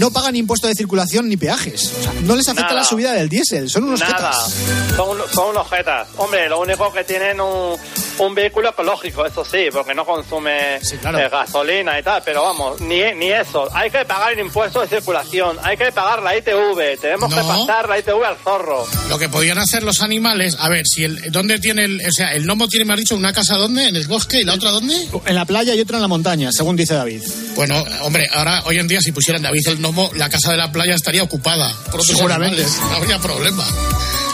[0.00, 1.92] no pagan impuesto de circulación ni peajes.
[1.98, 2.80] O sea, no les afecta Nada.
[2.80, 4.54] la subida del diésel, son unos Nada, jetas.
[4.96, 6.08] son, son unos jetas.
[6.16, 7.76] Hombre, lo único que tienen un,
[8.18, 11.18] un vehículo ecológico, eso sí, porque no consume claro.
[11.18, 13.68] eh, gasolina y tal, pero vamos, ni, ni eso.
[13.74, 17.88] Hay que pagar el impuesto de circulación, hay que pagar la ITV, tenemos que pasar
[17.88, 18.86] la ITV al zorro.
[19.10, 22.32] Lo que podían hacer los animales, a ver, si el, ¿dónde tiene el, o sea,
[22.32, 23.86] el gnomo tiene, me has dicho, una casa dónde?
[23.88, 24.94] ¿En el bosque y la otra dónde?
[25.26, 27.22] En la playa y otra en la montaña, según dice David.
[27.54, 30.70] Bueno, hombre, ahora, hoy en día, si pusieran David el gnomo, la casa de la
[30.72, 32.62] playa estaría ocupada por otros Seguramente.
[32.62, 32.80] animales.
[32.90, 33.64] No habría problema.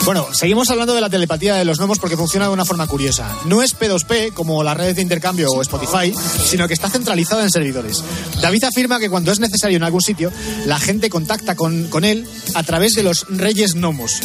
[0.07, 3.29] Bueno, seguimos hablando de la telepatía de los gnomos porque funciona de una forma curiosa.
[3.47, 6.15] No es P2P como las redes de intercambio o Spotify,
[6.49, 8.05] sino que está centralizada en servidores.
[8.41, 10.31] David afirma que cuando es necesario en algún sitio,
[10.65, 14.21] la gente contacta con, con él a través de los reyes gnomos.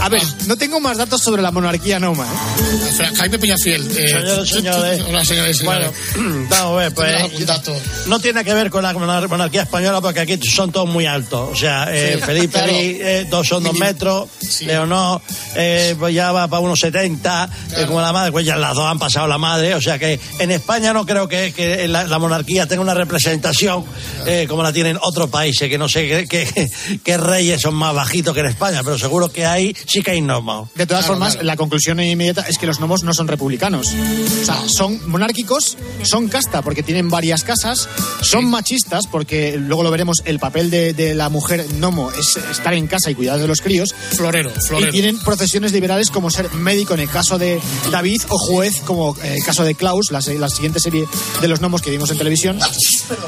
[0.00, 2.24] A ver, no tengo más datos sobre la monarquía gnoma.
[2.24, 2.92] ¿eh?
[2.96, 3.86] Fra- Jaime Peñafiel.
[3.94, 5.02] Eh, Señores, señores.
[5.06, 5.90] Hola, señores, señores.
[6.14, 7.08] Bueno, vamos a ver, pues.
[7.08, 7.76] ¿Tendrás algún dato?
[8.06, 11.50] No tiene que ver con la monar- monarquía española porque aquí son todos muy altos.
[11.52, 12.72] O sea, eh, Sí, Felipe claro.
[12.72, 13.86] Eh, dos son dos Mínimo.
[13.86, 14.64] metros, Sí.
[14.64, 15.20] Leonor
[15.54, 18.84] eh, pues ya va para unos 70, eh, como la madre, pues ya las dos
[18.84, 22.18] han pasado la madre, o sea que en España no creo que, que la, la
[22.18, 23.84] monarquía tenga una representación
[24.26, 28.40] eh, como la tienen otros países, que no sé qué, reyes son más bajitos que
[28.40, 30.68] en España, pero seguro que ahí sí que hay gnomos.
[30.74, 33.88] De todas formas, la conclusión inmediata es que los gnomos no son republicanos.
[33.88, 37.88] O sea, son monárquicos, son casta porque tienen varias casas,
[38.20, 42.74] son machistas porque luego lo veremos, el papel de, de la mujer gnomo es estar
[42.74, 43.94] en casa y cuidar de los críos.
[44.10, 44.88] Florero, florero.
[44.88, 49.16] Y tienen profesiones liberales como ser médico en el caso de David o juez como
[49.22, 51.06] en el caso de Klaus, la, la siguiente serie
[51.40, 52.58] de los gnomos que vimos en televisión.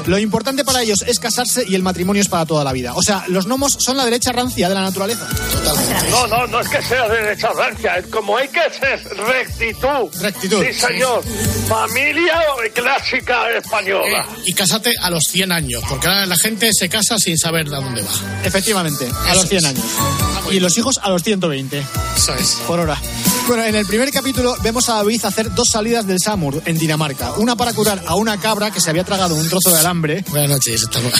[0.05, 2.93] Lo importante para ellos es casarse y el matrimonio es para toda la vida.
[2.95, 5.27] O sea, los gnomos son la derecha rancia de la naturaleza.
[6.09, 10.09] No, no, no es que sea de derecha rancia, es como hay que ser rectitud.
[10.21, 10.63] Rectitud.
[10.65, 11.23] Sí, señor.
[11.67, 12.39] Familia
[12.73, 14.25] clásica española.
[14.37, 17.69] Eh, y cásate a los 100 años, porque ahora la gente se casa sin saber
[17.69, 18.09] de dónde va.
[18.43, 19.65] Efectivamente, a Eso los 100 es.
[19.65, 19.85] años.
[20.51, 21.78] Y los hijos a los 120.
[22.15, 22.57] Eso es.
[22.67, 22.99] Por hora.
[23.47, 27.33] Bueno, en el primer capítulo vemos a David hacer dos salidas del Samur en Dinamarca.
[27.33, 30.23] Una para curar a una cabra que se había tragado un trozo de alambre.
[30.29, 31.13] Buenas noches, estamos.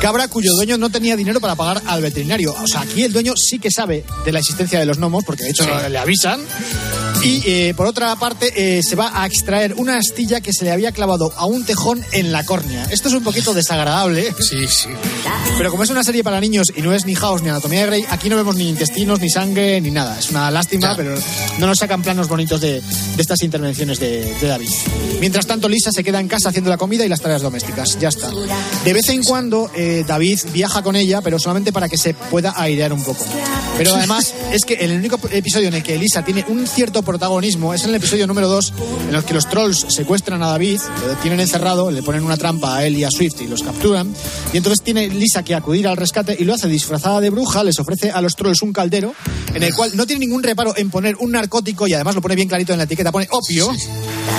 [0.00, 2.54] Cabra cuyo dueño no tenía dinero para pagar al veterinario.
[2.62, 5.44] O sea, aquí el dueño sí que sabe de la existencia de los gnomos, porque
[5.44, 6.40] de hecho le avisan.
[7.22, 10.72] Y eh, por otra parte, eh, se va a extraer una astilla que se le
[10.72, 12.84] había clavado a un tejón en la córnea.
[12.90, 14.34] Esto es un poquito desagradable.
[14.40, 14.88] Sí, sí.
[15.56, 17.86] Pero como es una serie para niños y no es ni House ni Anatomía de
[17.86, 20.18] Grey, aquí no vemos ni intestinos, ni sangre, ni nada.
[20.18, 21.16] Es una lástima, pero
[21.58, 24.68] no nos sacan planos bonitos de, de estas intervenciones de, de David.
[25.20, 27.98] Mientras tanto, Lisa se queda en casa haciendo la comida y las tareas domésticas.
[27.98, 28.30] Ya está.
[28.84, 32.54] De vez en cuando, eh, David viaja con ella, pero solamente para que se pueda
[32.56, 33.24] airear un poco.
[33.76, 37.74] Pero además, es que el único episodio en el que Lisa tiene un cierto protagonismo
[37.74, 38.72] es en el episodio número 2,
[39.08, 42.76] en el que los trolls secuestran a David, lo tienen encerrado, le ponen una trampa
[42.76, 44.14] a él y a Swift y los capturan.
[44.52, 47.78] Y entonces tiene Lisa que acudir al rescate y lo hace disfrazada de bruja, les
[47.78, 49.14] ofrece a los trolls un caldero
[49.54, 52.34] en el cual no tiene ningún reparo en poner un narcótico y además lo pone
[52.34, 53.70] bien clarito en la etiqueta, pone opio.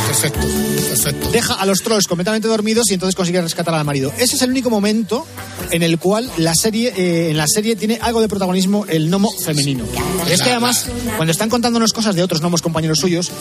[0.08, 1.32] Perfecto, perfecto.
[1.32, 4.12] Deja a los trolls completamente dormidos y entonces consigue rescatar al marido.
[4.18, 5.26] Ese es el único momento
[5.72, 9.32] en el cual la serie, eh, en la serie tiene algo de protagonismo el gnomo
[9.32, 9.86] femenino.
[10.30, 13.32] Es que además, cuando están contándonos cosas de otros gnomos compañeros suyos,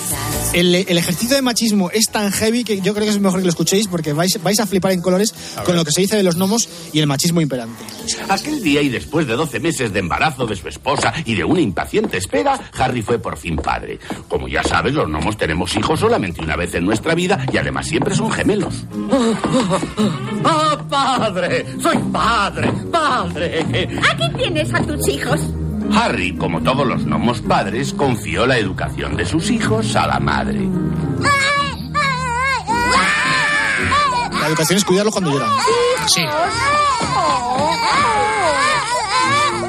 [0.53, 3.45] el, el ejercicio de machismo es tan heavy que yo creo que es mejor que
[3.45, 5.35] lo escuchéis porque vais, vais a flipar en colores
[5.65, 7.83] con lo que se dice de los gnomos y el machismo imperante.
[8.29, 11.61] Aquel día y después de 12 meses de embarazo de su esposa y de una
[11.61, 13.99] impaciente espera, Harry fue por fin padre.
[14.29, 17.87] Como ya sabes, los gnomos tenemos hijos solamente una vez en nuestra vida y además
[17.87, 18.85] siempre son gemelos.
[20.45, 21.67] ¡Oh, padre!
[21.81, 22.73] ¡Soy padre!
[22.91, 23.99] ¡Padre!
[24.11, 25.41] Aquí tienes a tus hijos.
[25.95, 30.69] Harry, como todos los gnomos padres, confió la educación de sus hijos a la madre.
[34.41, 35.51] La educación es cuidarlos cuando lloran.
[36.07, 36.23] Sí.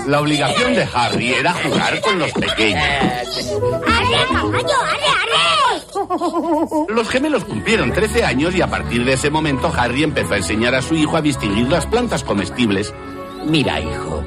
[0.08, 2.84] La obligación de Harry era jugar con los pequeños.
[3.88, 4.76] ¡Arre, caballo!
[4.84, 6.94] ¡Arre, arre!
[6.94, 10.76] Los gemelos cumplieron 13 años y a partir de ese momento Harry empezó a enseñar
[10.76, 12.94] a su hijo a distinguir las plantas comestibles.
[13.46, 14.24] Mira, hijo.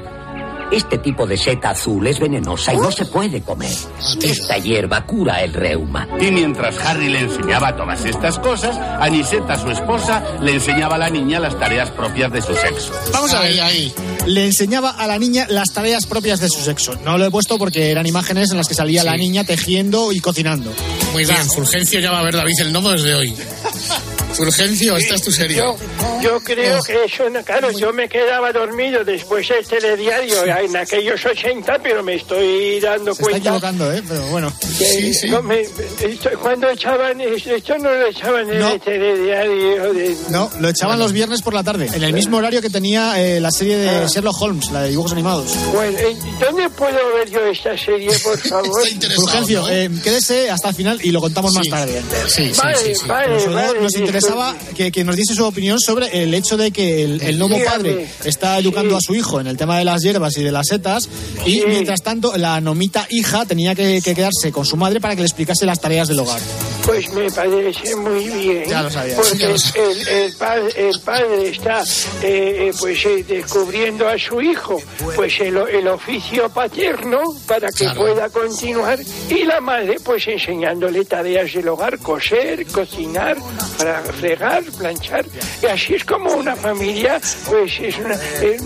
[0.71, 3.73] Este tipo de seta azul es venenosa y no se puede comer.
[4.21, 6.07] Esta hierba cura el reuma.
[6.19, 11.09] Y mientras Harry le enseñaba todas estas cosas, Aniseta, su esposa, le enseñaba a la
[11.09, 12.91] niña las tareas propias de su sexo.
[13.11, 13.59] Vamos a ver.
[13.61, 13.93] Ahí.
[14.27, 16.95] Le enseñaba a la niña las tareas propias de su sexo.
[17.03, 20.19] No lo he puesto porque eran imágenes en las que salía la niña tejiendo y
[20.19, 20.71] cocinando.
[21.13, 23.35] Muy bien, Fulgencio ya va a ver David el Nomo desde hoy.
[24.39, 25.57] Fulgencio, esta es tu serie.
[25.57, 25.75] Yo,
[26.21, 31.25] yo creo que eso, no- claro, yo me quedaba dormido después del telediario en aquellos
[31.25, 34.01] 80, pero me estoy dando Se está cuenta equivocando, ¿eh?
[34.07, 34.53] Pero bueno.
[34.77, 38.69] que no me- esto- cuando echaban esto, no lo echaban en No.
[38.71, 42.61] el telediario de, No, lo echaban los viernes por la tarde, en el mismo horario
[42.61, 45.53] que tenía eh, la serie de Sherlock Holmes, la de dibujos animados.
[45.73, 48.87] Bueno, eh, ¿dónde puedo ver yo esta serie, por favor?
[49.15, 52.01] Fulgencio, eh, quédese hasta el final y lo contamos más tarde.
[52.27, 53.95] Sí, Vale, vale, vale, nos
[54.29, 57.57] interesaba que, que nos diese su opinión sobre el hecho de que el, el nuevo
[57.63, 60.67] padre está educando a su hijo en el tema de las hierbas y de las
[60.67, 61.09] setas
[61.45, 65.21] y mientras tanto la nomita hija tenía que, que quedarse con su madre para que
[65.21, 66.39] le explicase las tareas del hogar.
[66.85, 68.65] Pues me parece muy bien.
[68.69, 69.15] Ya lo sabía.
[69.15, 69.55] Porque Ya lo
[69.91, 71.81] el, el padre, el padre está
[72.23, 74.81] eh, eh, pues eh, descubriendo a su hijo
[75.15, 78.01] pues el, el oficio paterno para que Claro.
[78.01, 83.37] pueda continuar y la madre pues enseñándole tareas del hogar, coser, cocinar,
[84.19, 85.25] fregar, planchar.
[85.63, 88.57] Y así es como una familia pues es una, eh,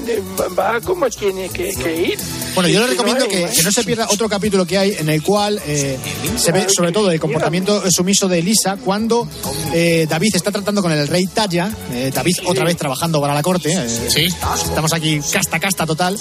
[0.58, 2.20] va como tiene que, que ir.
[2.56, 5.10] Bueno, yo le Y recomiendo que, que no se pierda otro capítulo que hay en
[5.10, 9.26] el cual se ve sobre todo el comportamiento sumiso de Elisa cuando
[9.74, 11.72] eh, David está tratando con el rey Taya.
[11.94, 13.72] eh, David otra vez trabajando para la corte.
[13.72, 13.88] eh,
[14.66, 16.20] Estamos aquí casta, casta total.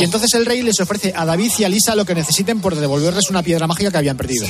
[0.00, 2.76] Y entonces el rey les ofrece a David y a Lisa lo que necesiten por
[2.76, 4.46] devolverles una piedra mágica que habían perdido.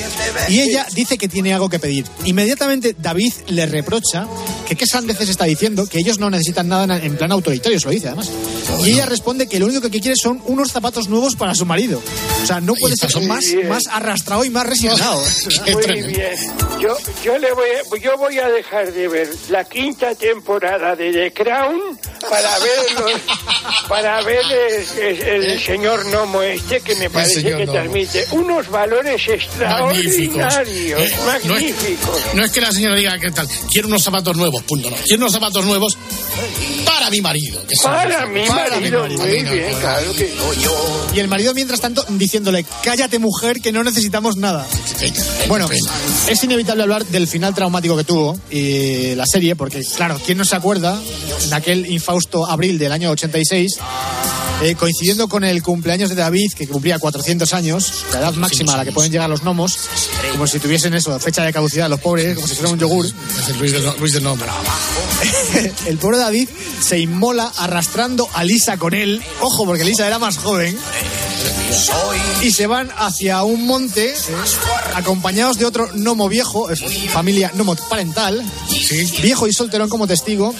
[0.50, 2.04] Y ella dice que tiene algo que pedir.
[2.26, 4.26] Inmediatamente David le reprocha
[4.68, 7.92] que qué sandeces está diciendo, que ellos no necesitan nada en- plan autoritario, se lo
[7.92, 8.30] dice además.
[8.84, 12.02] Y ella responde que lo único que quiere son unos zapatos nuevos para su marido.
[12.42, 15.22] O sea, no puede ser más, más arrastrado y más resignado.
[15.72, 16.04] Muy bien.
[16.80, 21.10] Yo, yo, le voy a, yo voy a dejar de ver la quinta temporada de
[21.10, 21.98] The Crown
[22.28, 23.12] para ver los,
[23.88, 27.72] para ver el, el- el señor Nomo este que me parece que Nomo.
[27.72, 31.14] transmite unos valores extraordinarios, ¿eh?
[31.24, 32.20] No es- magníficos.
[32.34, 34.96] No es que la señora diga que tal, quiero unos zapatos nuevos, punto no.
[34.96, 35.96] Quiero unos zapatos nuevos
[36.84, 37.62] para mi marido.
[37.66, 40.34] que Para mi marido, muy no, bien, no, claro que
[41.14, 44.66] Y el marido, mientras tanto, diciéndole, cállate mujer, que no necesitamos nada.
[45.48, 45.68] Bueno,
[46.28, 50.44] es inevitable hablar del final traumático que tuvo eh, la serie, porque, claro, ¿quién no
[50.44, 51.00] se acuerda
[51.48, 53.78] de aquel infausto abril del año 86?
[54.62, 58.78] eh, coincidiendo con el cumpleaños de David, que cumplía 400 años, la edad máxima a
[58.78, 59.78] la que pueden llegar los gnomos,
[60.32, 63.06] como si tuviesen eso, fecha de caducidad, los pobres, como si fuera un yogur.
[64.00, 64.44] Luis Nomo.
[65.86, 66.48] el pobre David
[66.80, 69.22] se inmola arrastrando a Lisa con él.
[69.40, 70.76] Ojo, porque Lisa era más joven.
[72.42, 74.14] Y se van hacia un monte, eh,
[74.94, 76.68] acompañados de otro gnomo viejo,
[77.10, 78.42] familia gnomo parental,
[79.22, 80.54] viejo y solterón como testigo,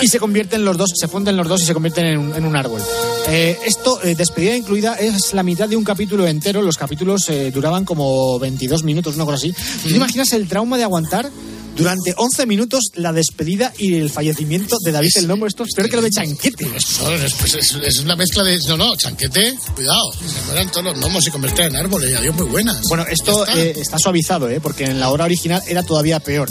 [0.00, 2.44] y se convierten los dos, se funden los dos y se convierten en un, en
[2.44, 2.82] un árbol.
[3.28, 6.60] Eh, esto, eh, despedida incluida, es la mitad de un capítulo entero.
[6.62, 9.52] Los capítulos eh, duraban como 22 minutos, una cosa así.
[9.82, 11.30] ¿Tú ¿Te imaginas el trauma de aguantar
[11.76, 15.46] durante 11 minutos la despedida y el fallecimiento de David el Nomo?
[15.46, 16.66] Esto es peor que lo de Chanquete.
[16.76, 18.58] Eso es, pues es- es una mezcla de.
[18.68, 20.12] No, no, chanquete, cuidado.
[20.12, 22.10] Se mueran todos los gnomos y convertir en árboles.
[22.10, 22.80] Y adiós, muy buenas.
[22.88, 24.60] Bueno, esto eh, está suavizado, ¿eh?
[24.60, 26.48] porque en la obra original era todavía peor.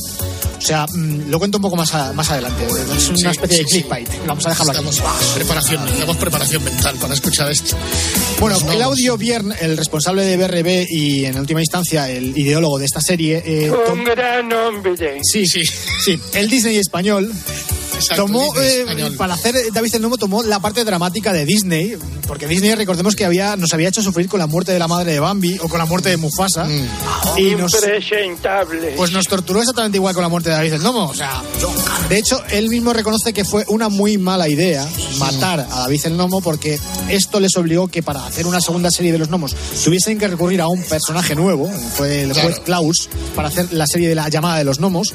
[0.62, 2.66] O sea, mm, lo cuento un poco más, a- más adelante.
[2.96, 3.70] Es una Sí, especie de sí.
[3.72, 4.08] clickbait.
[4.28, 5.00] Vamos a dejarlo aquí.
[5.34, 7.76] Preparación, necesitamos preparación mental para escuchar esto.
[8.40, 8.76] Bueno, Los gnomos.
[8.78, 13.42] Claudio Biern, el responsable de BRB y en última instancia el ideólogo de esta serie,
[13.44, 15.20] eh, Un gran hombre.
[15.24, 17.32] sí, sí, sí, el Disney español.
[18.08, 22.48] Tomó, Disney eh, para hacer David el Nomo, tomó la parte dramática de Disney, porque
[22.48, 25.20] Disney, recordemos que había, nos había hecho sufrir con la muerte de la madre de
[25.20, 26.66] Bambi o con la muerte de Mufasa.
[26.66, 26.88] Mm.
[27.38, 28.94] Y nos, Impresentable.
[28.96, 31.08] pues nos torturó exactamente igual con la muerte de David el Nomo.
[31.08, 31.42] O sea,
[32.10, 34.88] de hecho, él mismo reconoce que fue una muy mala idea
[35.18, 39.12] matar a David el Nomo porque esto les obligó que para hacer una segunda serie
[39.12, 43.48] de los gnomos tuviesen que recurrir a un personaje nuevo, fue el juez Klaus, para
[43.48, 45.14] hacer la serie de la llamada de los gnomos.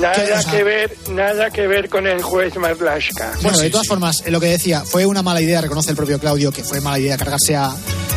[0.00, 3.32] Nada que ver, nada que ver con el juez Marlaska.
[3.42, 6.18] Bueno, de todas formas, eh, lo que decía, fue una mala idea, reconoce el propio
[6.18, 7.70] Claudio, que fue mala idea cargarse a,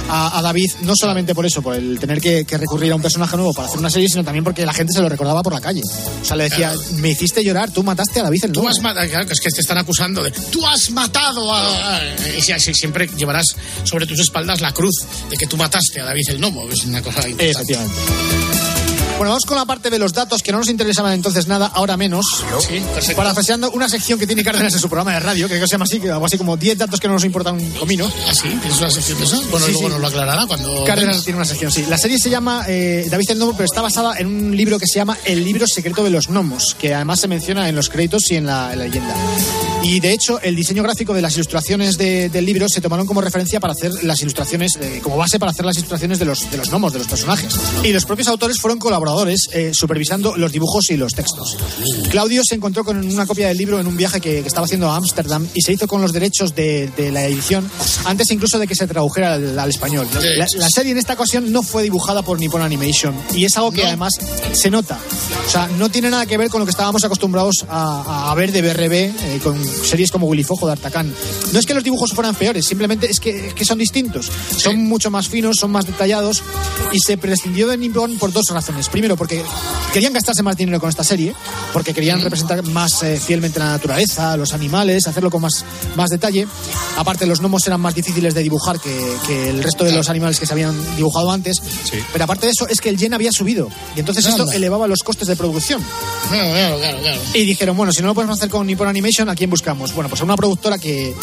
[0.10, 3.02] a, a David, no solamente por eso, por el tener que, que recurrir a un
[3.02, 5.54] personaje nuevo para hacer una serie, sino también porque la gente se lo recordaba por
[5.54, 5.82] la calle.
[6.22, 8.70] O sea, le decía, me hiciste llorar, tú mataste a David el Tú Nomo.
[8.70, 12.02] has matado, claro, que es que te están acusando de tú has matado a.
[12.38, 13.46] Y si- siempre llevarás
[13.84, 14.96] sobre tus espaldas la cruz
[15.30, 16.68] de que tú mataste a David el Nomo.
[16.70, 17.74] Es una cosa interesante.
[17.74, 18.47] Efectivamente.
[19.18, 21.98] Bueno, vamos con la parte de los datos que no nos interesaban entonces nada, ahora
[21.98, 22.24] menos.
[22.60, 23.16] Sí, perfecto.
[23.16, 25.72] Parafraseando una sección que tiene Cárdenas en su programa de radio, que creo que se
[25.74, 28.06] llama así, que algo así como 10 datos que no nos importan un comino.
[28.30, 28.44] ¿Ah, sí?
[28.62, 29.42] ¿Tienes una sección de eso?
[29.50, 29.94] Bueno, Sí, luego sí.
[29.94, 30.84] nos lo aclarará cuando.
[30.86, 31.84] Cárdenas tiene una sección, sí.
[31.90, 34.86] La serie se llama eh, David el Gnomo, pero está basada en un libro que
[34.86, 38.30] se llama El libro secreto de los gnomos, que además se menciona en los créditos
[38.30, 39.16] y en la, en la leyenda.
[39.82, 43.22] Y de hecho, el diseño gráfico de las ilustraciones de- del libro se tomaron como
[43.22, 46.58] referencia para hacer las ilustraciones, eh, como base para hacer las ilustraciones de los, de
[46.58, 47.56] los gnomos, de los personajes.
[47.84, 49.07] Y los propios autores fueron colaboradores
[49.54, 51.58] eh, supervisando los dibujos y los textos.
[52.10, 54.90] Claudio se encontró con una copia del libro en un viaje que, que estaba haciendo
[54.92, 57.70] a Ámsterdam y se hizo con los derechos de, de la edición
[58.06, 60.08] antes incluso de que se tradujera al, al español.
[60.14, 63.72] La, la serie en esta ocasión no fue dibujada por Nippon Animation y es algo
[63.72, 64.14] que además
[64.52, 65.00] se nota.
[65.46, 68.52] O sea, no tiene nada que ver con lo que estábamos acostumbrados a, a ver
[68.52, 71.14] de BRB eh, con series como Willy Fojo de Artacán.
[71.54, 74.30] No es que los dibujos fueran peores, simplemente es que, es que son distintos.
[74.58, 76.44] Son mucho más finos, son más detallados
[76.92, 78.90] y se prescindió de Nippon por dos razones.
[78.98, 79.44] Primero, porque
[79.94, 81.36] querían gastarse más dinero con esta serie,
[81.72, 85.64] porque querían representar más eh, fielmente la naturaleza, los animales, hacerlo con más,
[85.96, 86.48] más detalle.
[86.98, 88.90] Aparte, los gnomos eran más difíciles de dibujar que,
[89.28, 91.62] que el resto de los animales que se habían dibujado antes.
[92.12, 94.56] Pero aparte de eso, es que el yen había subido y entonces esto Anda.
[94.56, 95.80] elevaba los costes de producción.
[96.30, 97.22] Claro, claro, claro, claro.
[97.36, 99.94] Y dijeron, bueno, si no lo podemos hacer con Nippon Animation, ¿a quién buscamos?
[99.94, 101.14] Bueno, pues a una productora que,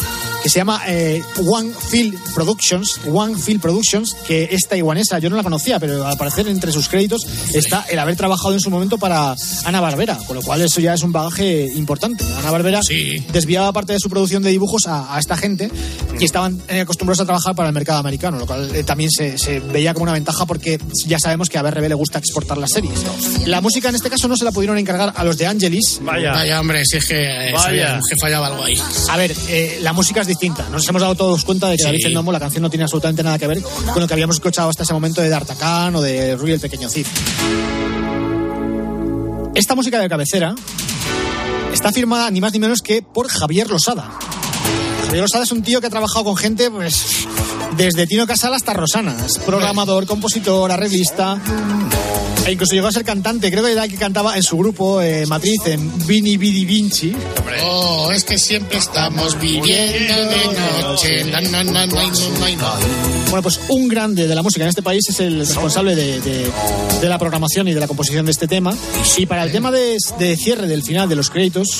[0.41, 5.35] que se llama eh, One Field Productions, One Field Productions, que es taiwanesa, yo no
[5.35, 7.25] la conocía, pero al parecer entre sus créditos
[7.65, 9.35] está el haber trabajado en su momento para
[9.65, 12.23] Ana Barbera, con lo cual eso ya es un bagaje importante.
[12.39, 12.79] Ana Barbera
[13.31, 15.69] desviaba parte de su producción de dibujos a, a esta gente
[16.17, 19.37] que estaban eh, acostumbrados a trabajar para el mercado americano, lo cual eh, también se,
[19.37, 22.71] se veía como una ventaja porque ya sabemos que a BRB le gusta exportar las
[22.71, 22.99] series.
[23.45, 25.99] La música en este caso no se la pudieron encargar a los de Angelis.
[26.01, 27.99] Vaya, hombre, si es que, eh, Vaya.
[28.09, 28.77] que fallaba algo ahí.
[29.09, 30.67] A ver, eh, la música es distinta.
[30.69, 31.89] Nos hemos dado todos cuenta de que Sí.
[31.89, 34.37] David el Nomo, la canción no tiene absolutamente nada que ver con lo que habíamos
[34.37, 37.05] escuchado hasta ese momento de D'Artagnan o de Rui el Pequeño Cid.
[39.55, 40.53] Esta música de cabecera
[41.73, 44.11] está firmada ni más ni menos que por Javier Losada.
[45.05, 47.25] Javier Losada es un tío que ha trabajado con gente, pues,
[47.77, 49.15] desde Tino Casal hasta Rosana.
[49.25, 51.39] Es programador, compositor, arreglista.
[52.45, 53.49] E incluso llegó a ser cantante.
[53.49, 57.15] Creo que era el que cantaba en su grupo eh, Matriz, en Vini Vidi Vinci.
[57.63, 61.23] Oh, es que siempre estamos viviendo de noche.
[63.29, 66.51] Bueno, pues un grande de la música en este país es el responsable de, de-
[67.01, 68.73] de la programación y de la composición de este tema.
[69.17, 71.79] Y para el tema de, de cierre del final de los créditos,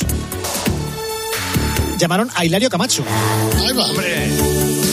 [1.97, 3.03] llamaron a Hilario Camacho.
[3.57, 3.85] Ahí va.
[3.85, 4.29] Hombre,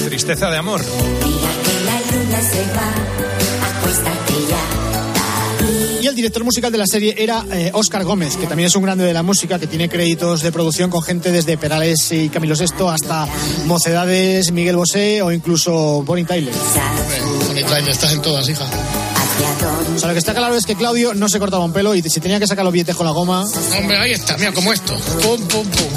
[0.09, 0.81] tristeza de amor.
[0.83, 4.82] La luna se va, acuéstate ya.
[6.03, 8.83] Y el director musical de la serie era eh, Óscar Gómez, que también es un
[8.83, 12.57] grande de la música, que tiene créditos de producción con gente desde Perales y Camilo
[12.57, 13.29] VI hasta
[13.67, 16.53] Mocedades, Miguel Bosé o incluso Bonnie Tyler.
[17.47, 18.65] Bonnie Tyler, estás en todas, hija.
[19.95, 22.03] O sea, lo que está claro es que Claudio no se cortaba un pelo y
[22.03, 23.45] si tenía que sacar los billetes con la goma,
[23.79, 24.97] Hombre, ahí está, mira, como esto.
[25.23, 25.89] Pum, pum, pum.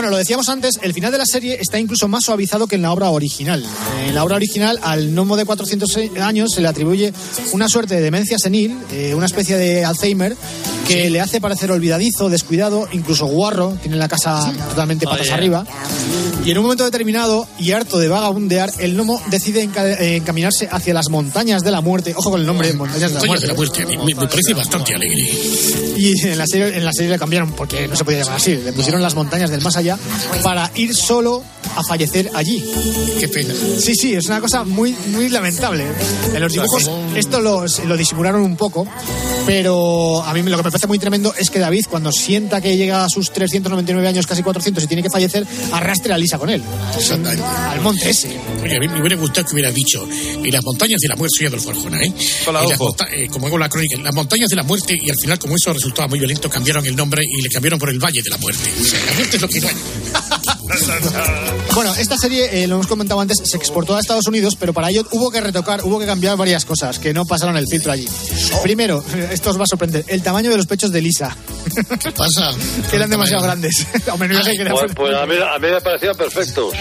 [0.00, 2.80] Bueno, lo decíamos antes, el final de la serie está incluso más suavizado que en
[2.80, 3.62] la obra original.
[4.06, 7.12] En la obra original, al gnomo de 400 años se le atribuye
[7.52, 10.34] una suerte de demencia senil, eh, una especie de Alzheimer,
[10.88, 15.32] que le hace parecer olvidadizo, descuidado, incluso guarro, tiene la casa totalmente patas Oye.
[15.32, 15.66] arriba.
[16.46, 20.94] Y en un momento determinado, y harto de vagabundear, el gnomo decide enca- encaminarse hacia
[20.94, 22.14] las montañas de la muerte.
[22.16, 23.42] Ojo con el nombre, montañas de la muerte.
[23.46, 25.30] de la muerte, me, me- me parece bastante alegre.
[25.98, 28.56] Y en la serie, en la serie le cambiaron porque no se podía llamar así.
[28.56, 29.98] Le pusieron las montañas del más allá
[30.42, 31.42] para ir solo
[31.76, 32.64] a fallecer allí.
[33.18, 33.54] Qué pena.
[33.78, 35.84] Sí, sí, es una cosa muy, muy lamentable.
[36.34, 38.86] En los dibujos esto lo, lo disimularon un poco,
[39.46, 42.76] pero a mí lo que me parece muy tremendo es que David, cuando sienta que
[42.76, 46.50] llega a sus 399 años, casi 400, y tiene que fallecer, arrastre a Lisa con
[46.50, 46.62] él.
[46.96, 47.44] Exactamente.
[47.44, 48.36] Al monte ese.
[48.62, 50.06] Oye, a mí me hubiera gustado que hubiera dicho,
[50.42, 52.12] y las montañas de la muerte, soy Adolfo Arjona, ¿eh?
[52.46, 52.64] Hola,
[53.12, 55.72] eh, como hago la crónica, las montañas de la muerte, y al final, como eso
[55.72, 58.70] resultaba muy violento, cambiaron el nombre y le cambiaron por el Valle de la Muerte.
[58.80, 59.74] O sea, la muerte es lo que no hay.
[61.74, 64.90] Bueno, esta serie, eh, lo hemos comentado antes, se exportó a Estados Unidos, pero para
[64.90, 68.08] ello hubo que retocar, hubo que cambiar varias cosas que no pasaron el filtro allí.
[68.62, 71.36] Primero, esto os va a sorprender, el tamaño de los pechos de Lisa.
[72.02, 72.52] ¿Qué pasa?
[72.90, 73.86] que eran demasiado grandes.
[74.12, 76.74] O menos yo sé que Pues, pues a, mí, a mí me parecían perfectos.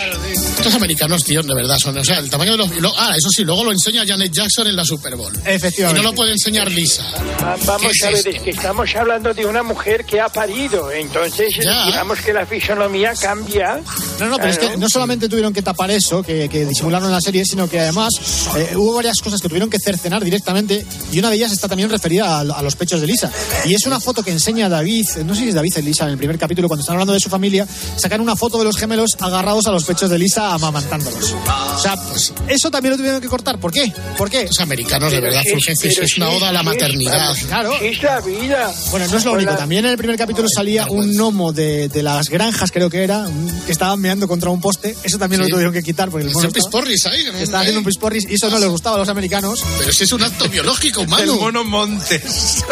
[0.58, 1.97] Estos americanos, tío, de verdad son.
[1.97, 2.72] O sea, el tamaño de los.
[2.76, 5.34] y lo- ah, eso sí, luego lo enseña Janet Jackson en la Super Bowl.
[5.45, 6.02] Y Efectivamente.
[6.04, 7.04] no lo puede enseñar Lisa.
[7.43, 8.30] Va- Vamos ¿Qué es a ver, esto?
[8.32, 11.86] es que estamos hablando de una mujer que ha parido, entonces Ya.
[11.86, 12.89] digamos que la fisonomía
[13.20, 13.82] cambia.
[14.20, 17.14] No, no, pero es que no solamente tuvieron que tapar eso, que, que disimularon en
[17.14, 18.10] la serie, sino que además
[18.56, 21.90] eh, hubo varias cosas que tuvieron que cercenar directamente y una de ellas está también
[21.90, 23.32] referida a, a los pechos de Lisa.
[23.66, 26.12] Y es una foto que enseña David, no sé si es David y Lisa en
[26.12, 29.18] el primer capítulo, cuando están hablando de su familia, sacan una foto de los gemelos
[29.20, 31.34] agarrados a los pechos de Lisa amamantándolos.
[31.76, 33.60] O sea, pues, eso también lo tuvieron que cortar.
[33.60, 33.92] ¿Por qué?
[34.18, 34.46] ¿Por qué?
[34.46, 37.36] Los americanos, de verdad, Fulgencio, es una oda a la maternidad.
[37.48, 37.74] Claro.
[37.82, 38.74] Es la vida.
[38.92, 39.56] Bueno, no es lo único.
[39.56, 43.28] También en el primer capítulo salía un gnomo de, de las granjas, creo que era,
[43.66, 44.96] que estaban meando contra un poste.
[45.04, 45.50] Eso también Sí.
[45.50, 47.24] lo tuvieron que quitar porque el mono estaba, pisporris ahí.
[47.26, 47.38] ¿no?
[47.38, 49.64] estaba haciendo un pisporris y eso no les gustaba a los americanos.
[49.80, 51.34] Pero si es un acto biológico humano.
[51.34, 52.64] El mono Montes.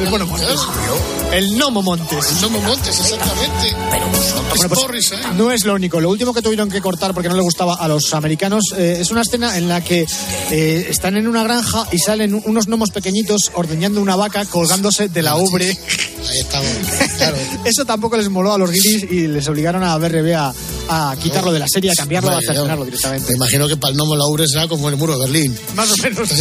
[0.00, 0.58] El mono Montes.
[1.32, 2.26] El gnomo Montes.
[2.30, 3.76] El Nomo Montes, exactamente.
[3.90, 4.06] Bueno,
[4.50, 5.16] pues, Pisporris, ¿eh?
[5.36, 6.00] no es lo único.
[6.00, 9.10] Lo último que tuvieron que cortar porque no le gustaba a los americanos eh, es
[9.10, 10.06] una escena en la que
[10.50, 15.22] eh, están en una granja y salen unos gnomos pequeñitos ordeñando una vaca colgándose de
[15.22, 15.68] la ubre.
[15.68, 16.68] Ahí estamos.
[17.16, 17.36] Claro.
[17.64, 20.52] Eso tampoco les moló a los guiris y les obligaron a BRB a,
[20.88, 23.32] a quitarlo de la serie, a cambiarlo, a Vale, cercenarlo Me directamente.
[23.34, 25.56] imagino que para el Nomo Laure será como el muro de Berlín.
[25.74, 26.28] Más o menos.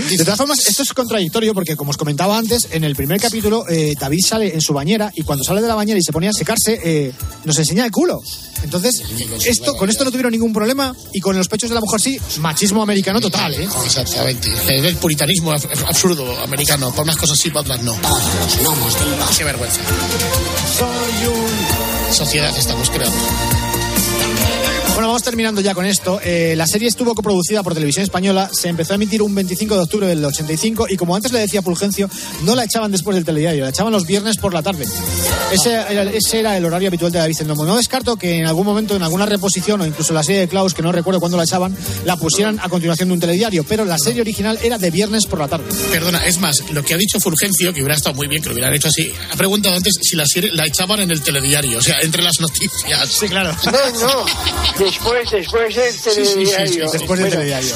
[0.00, 3.64] De todas formas, esto es contradictorio porque, como os comentaba antes, en el primer capítulo
[3.68, 6.26] eh, David sale en su bañera y cuando sale de la bañera y se pone
[6.28, 7.12] a secarse, eh,
[7.44, 8.18] nos enseña el culo.
[8.62, 9.02] Entonces,
[9.44, 12.18] esto, con esto no tuvieron ningún problema y con los pechos de la mujer sí,
[12.40, 13.68] machismo americano total, ¿eh?
[13.84, 14.48] Exactamente.
[14.68, 16.90] El puritanismo ab- absurdo americano.
[16.90, 17.92] Para unas cosas sí, para otras no.
[17.94, 19.80] Los gnomos del bosque.
[22.12, 23.59] Sociedad estamos creando.
[24.94, 26.20] Bueno, vamos terminando ya con esto.
[26.22, 29.80] Eh, la serie estuvo coproducida por Televisión Española, se empezó a emitir un 25 de
[29.82, 32.10] octubre del 85 y como antes le decía Fulgencio,
[32.44, 34.84] no la echaban después del telediario, la echaban los viernes por la tarde.
[35.52, 37.64] Ese era, ese era el horario habitual de David el Nomo.
[37.64, 40.74] No descarto que en algún momento, en alguna reposición o incluso la serie de Klaus,
[40.74, 41.74] que no recuerdo cuándo la echaban,
[42.04, 45.38] la pusieran a continuación de un telediario, pero la serie original era de viernes por
[45.38, 45.64] la tarde.
[45.90, 48.54] Perdona, es más, lo que ha dicho Fulgencio, que hubiera estado muy bien que lo
[48.54, 51.82] hubieran hecho así, ha preguntado antes si la serie la echaban en el telediario, o
[51.82, 53.08] sea, entre las noticias.
[53.08, 53.56] Sí, claro.
[53.64, 54.24] No, no,
[54.84, 56.88] después, después del sí, sí, telediario.
[56.88, 57.74] sí, después del telediario,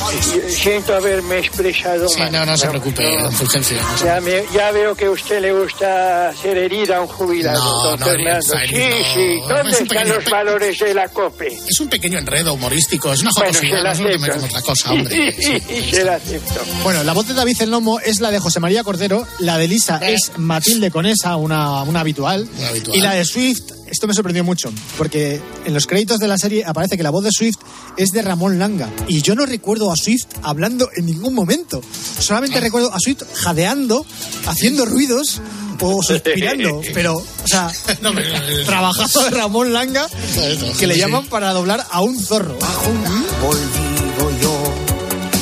[0.49, 2.33] Siento haberme expresado Sí, mal.
[2.33, 3.77] no, no se preocupe, don Fulgencio.
[4.05, 7.83] Ya, me- ya veo que a usted le gusta hacer herida a un jubilado, No,
[7.91, 8.57] don no, Fernando.
[8.57, 9.15] Ariel, sí, no.
[9.15, 9.41] sí.
[9.49, 11.59] ¿Dónde Es un están pequeño los pe- valores de la COPE?
[11.69, 14.27] Es un pequeño enredo humorístico, es una Bueno, se no la es lo que me
[14.27, 14.35] acepto.
[14.41, 15.33] como otra cosa, hombre.
[15.91, 16.61] se la acepto.
[16.83, 19.69] Bueno, la voz de David el Nomo es la de José María Cordero, la de
[19.69, 22.97] Lisa es Matilde Conesa, una, una habitual, Una habitual.
[22.97, 26.65] y la de Swift, esto me sorprendió mucho, porque en los créditos de la serie
[26.65, 27.57] aparece que la voz de Swift
[27.97, 31.83] es de Ramón Langa, y yo no recuerdo a Swift hablando en ningún momento,
[32.19, 34.05] solamente recuerdo a Swift jadeando,
[34.47, 35.41] haciendo ruidos
[35.81, 37.71] o suspirando, pero, o sea,
[38.67, 40.07] trabajazo de Ramón Langa,
[40.79, 42.59] que le llaman para doblar a un zorro.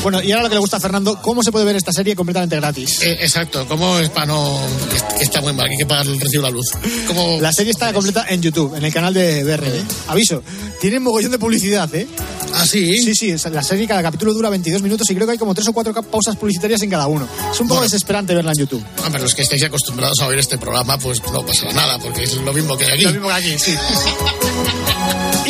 [0.02, 2.16] Bueno, y ahora lo que le gusta a Fernando, ¿cómo se puede ver esta serie
[2.16, 3.02] completamente gratis?
[3.02, 4.58] Eh, exacto, ¿cómo es para no.
[5.16, 6.66] que- está muy mal, que hay que pagar el recibo de la luz?
[7.06, 7.38] ¿Cómo...
[7.40, 9.80] La serie está completa en YouTube, en el canal de BRD.
[10.08, 10.42] Aviso,
[10.80, 12.08] tiene mogollón de publicidad, ¿eh?
[12.52, 13.00] ¿Ah, sí?
[13.02, 15.68] Sí, sí, la serie cada capítulo dura 22 minutos y creo que hay como tres
[15.68, 17.28] o cuatro ca- pausas publicitarias en cada uno.
[17.52, 18.84] Es un poco desesperante verla en YouTube.
[19.06, 22.34] Hombre, los que estáis acostumbrados a oír este programa, pues no pasará nada, porque es
[22.34, 23.04] lo mismo que hay aquí.
[23.04, 23.74] Lo mismo que aquí, sí.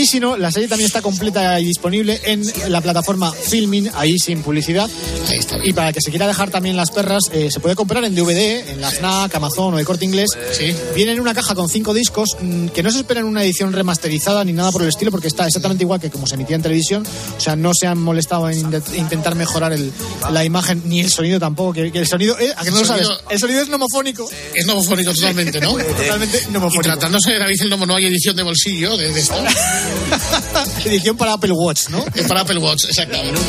[0.03, 4.19] Y si no, la serie también está completa y disponible en la plataforma Filmin, ahí
[4.19, 4.91] sin publicidad.
[5.29, 5.59] Ahí está.
[5.65, 8.13] Y para el que se quiera dejar también las perras, eh, se puede comprar en
[8.17, 10.31] DVD, en la FNAC, Amazon o el Corte Inglés.
[10.59, 10.75] Sí.
[10.97, 13.73] Viene en una caja con cinco discos, mm, que no se espera en una edición
[13.73, 16.63] remasterizada ni nada por el estilo, porque está exactamente igual que como se emitía en
[16.63, 17.07] televisión.
[17.37, 18.59] O sea, no se han molestado en
[18.97, 19.93] intentar mejorar el-
[20.33, 21.75] la imagen ni el sonido tampoco.
[21.75, 23.07] Que, que el sonido, eh, ¿a que no El lo sabes?
[23.07, 24.29] sonido- El sonido es nomofónico.
[24.53, 25.75] Es nomofónico totalmente, ¿no?
[25.97, 26.83] Totalmente Y nomofónico.
[26.83, 29.37] tratándose de David el Nomo, no hay edición de bolsillo de, de esto.
[30.85, 32.05] Edición para Apple Watch, ¿no?
[32.15, 33.41] Es para Apple Watch, exactamente.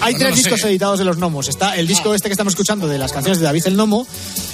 [0.00, 0.36] Hay No tres sé.
[0.42, 1.48] discos editados de los gnomos.
[1.48, 4.06] Está el disco este que estamos escuchando de las canciones de David el Nomo.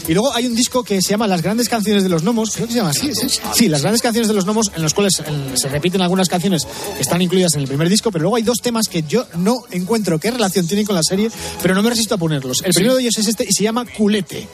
[0.08, 2.50] Y luego hay un disco que se llama Las grandes canciones de los gnomos.
[2.54, 3.14] Creo que se llama así.
[3.14, 3.40] ¿sí?
[3.54, 5.24] Sí, las grandes canciones de los gnomos, en los cuales eh,
[5.54, 8.10] se repiten algunas canciones que están incluidas en el primer disco.
[8.10, 11.30] Pero luego hay dos temas que yo no encuentro qué relación tienen con la serie,
[11.62, 12.62] pero no me resisto a ponerlos.
[12.64, 14.48] El primero de ellos es este y se llama Culete.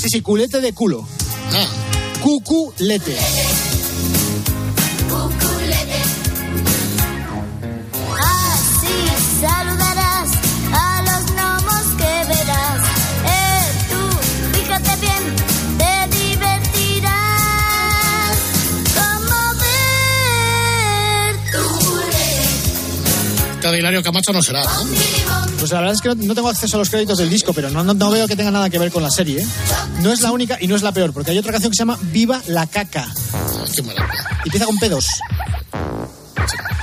[0.00, 1.06] Sí, sí, culete de culo.
[1.52, 1.66] Ah,
[2.22, 3.16] Cuculete.
[8.18, 8.96] Así
[9.40, 10.30] saludarás
[10.72, 12.80] a los gnomos que verás.
[13.26, 14.00] Eh, tú,
[14.58, 15.22] fíjate bien,
[15.78, 17.14] te divertirás.
[18.94, 23.60] Como ver tu culete.
[23.60, 25.45] cada Hilario Camacho no será, ¿no?
[25.58, 28.10] Pues la verdad es que no, tengo acceso a los créditos del disco, pero no,
[28.10, 29.40] veo que tenga nada que ver con la serie.
[29.40, 29.46] ¿eh?
[30.00, 31.82] No es la única y no es la peor, porque hay otra canción que se
[31.82, 33.06] llama Viva la caca.
[33.74, 34.28] Qué maravilla.
[34.44, 35.06] Y empieza con pedos.
[35.72, 36.75] Oiga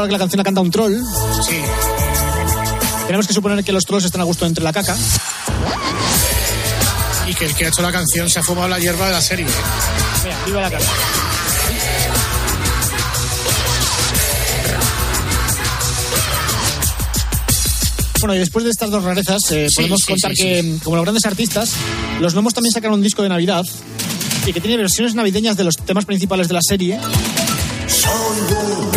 [0.00, 0.96] claro que la canción la canta un troll.
[1.46, 1.56] Sí.
[3.06, 4.96] Tenemos que suponer que los trolls están a gusto entre la caca.
[7.26, 9.20] Y que el que ha hecho la canción se ha fumado la hierba de la
[9.20, 9.46] serie.
[10.24, 10.84] Mira, viva la caca.
[18.20, 20.96] Bueno, y después de estas dos rarezas, eh, Sí, podemos sí, contar sí, que, como
[20.96, 21.72] los grandes artistas,
[22.20, 23.64] los gnomos también sacaron un disco de Navidad
[24.46, 26.98] y que tiene versiones navideñas de los temas principales de la serie.
[26.98, 28.89] No,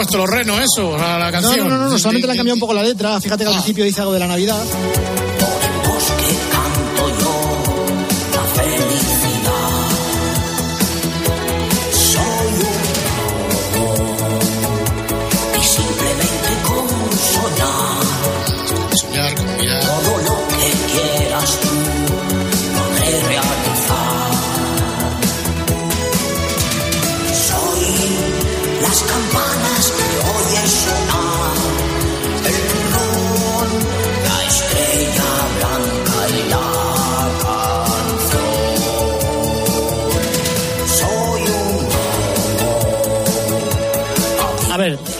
[0.00, 1.68] puesto los renos, eso, a la No, canción.
[1.68, 3.20] no, no, no, solamente le han cambiado un poco la letra.
[3.20, 3.58] Fíjate que al Ah.
[3.58, 4.62] principio dice algo de la Navidad.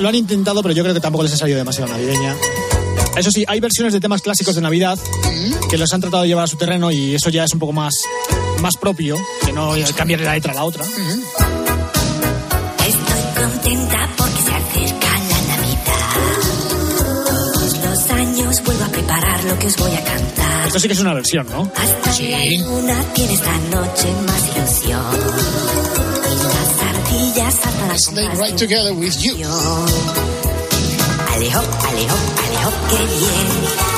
[0.00, 2.34] Lo han intentado, pero yo creo que tampoco les ha salido demasiado navideña.
[3.16, 4.98] Eso sí, hay versiones de temas clásicos de Navidad
[5.68, 7.72] que los han tratado de llevar a su terreno y eso ya es un poco
[7.72, 7.92] más,
[8.60, 10.84] más propio que no cambiarle la letra a la otra.
[10.84, 11.02] Estoy
[13.42, 16.16] contenta porque se acerca la Navidad.
[17.26, 20.66] Todos los años vuelvo a preparar lo que os voy a cantar.
[20.66, 21.70] Esto sí que es una versión, ¿no?
[21.74, 25.49] Hasta la luna tiene esta noche más ilusión.
[27.90, 29.34] A compás right together with you.
[31.34, 33.46] Alejo, alejo, alejo, qué bien,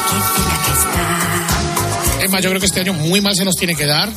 [0.09, 2.24] qué cerca que está.
[2.24, 4.09] Es más, yo creo que este año muy mal se nos tiene que dar.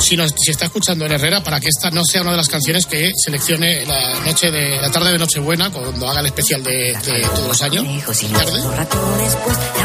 [0.00, 2.48] Si, nos, si está escuchando en Herrera, para que esta no sea una de las
[2.48, 6.96] canciones que seleccione la noche de la tarde de Nochebuena, cuando haga el especial de,
[7.04, 7.84] de todos los años.
[8.32, 8.62] Tarde.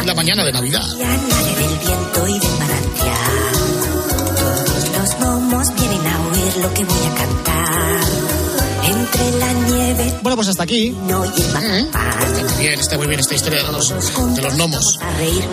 [0.05, 0.87] La mañana de Navidad.
[4.37, 8.28] Todos los gnomos vienen a oír lo que voy a cantar.
[9.11, 10.13] Entre la nieve.
[10.21, 10.91] Bueno, pues hasta aquí.
[11.07, 13.89] No Está muy bien, está muy bien esta historia de los,
[14.35, 14.99] de los gnomos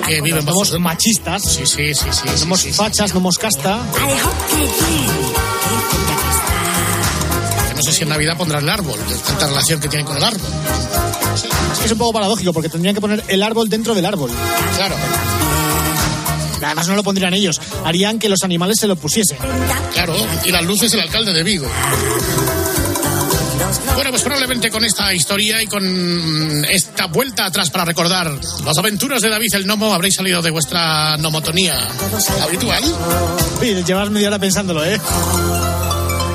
[0.07, 0.65] que viven bajo.
[0.65, 1.43] Somos machistas.
[1.43, 2.29] Sí, sí, sí, sí.
[2.37, 3.75] Somos fachas, nomos casta.
[3.75, 7.69] Alejo, qué bien, qué cerca que está.
[7.69, 10.17] Que no sé si en Navidad pondrán el árbol, de tanta relación que tienen con
[10.17, 10.49] el árbol.
[11.85, 14.31] Es un poco paradójico porque tendrían que poner el árbol dentro del árbol.
[14.77, 14.97] Claro.
[16.63, 19.39] Además no lo pondrían ellos, harían que los animales se lo pusiesen.
[19.93, 21.67] Claro, y las luces el alcalde de Vigo.
[23.95, 28.31] Bueno, pues probablemente con esta historia y con esta vuelta atrás para recordar
[28.65, 31.89] las aventuras de David el Gnomo habréis salido de vuestra nomotonía
[32.43, 32.85] habitual.
[33.61, 35.01] Oye, llevas media hora pensándolo, ¿eh?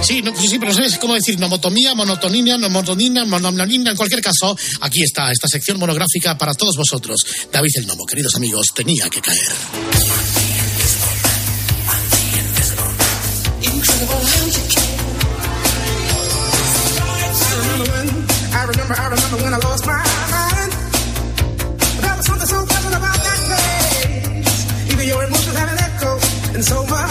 [0.02, 1.40] Sí, no, sí, sí, pero ¿sabes cómo decir?
[1.40, 3.92] Nomotomía, monotonía, nomotonina, monotonina.
[3.92, 7.22] En cualquier caso, aquí está esta sección monográfica para todos vosotros.
[7.52, 10.31] David el Gnomo, queridos amigos, tenía que caer.
[26.62, 27.11] it's over.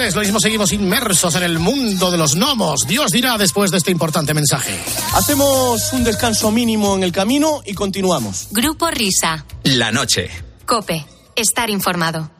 [0.00, 0.14] 3.
[0.14, 2.86] Lo mismo seguimos inmersos en el mundo de los gnomos.
[2.86, 4.72] Dios dirá después de este importante mensaje.
[5.12, 8.48] Hacemos un descanso mínimo en el camino y continuamos.
[8.50, 9.44] Grupo Risa.
[9.64, 10.30] La noche.
[10.64, 11.04] Cope.
[11.36, 12.30] Estar informado.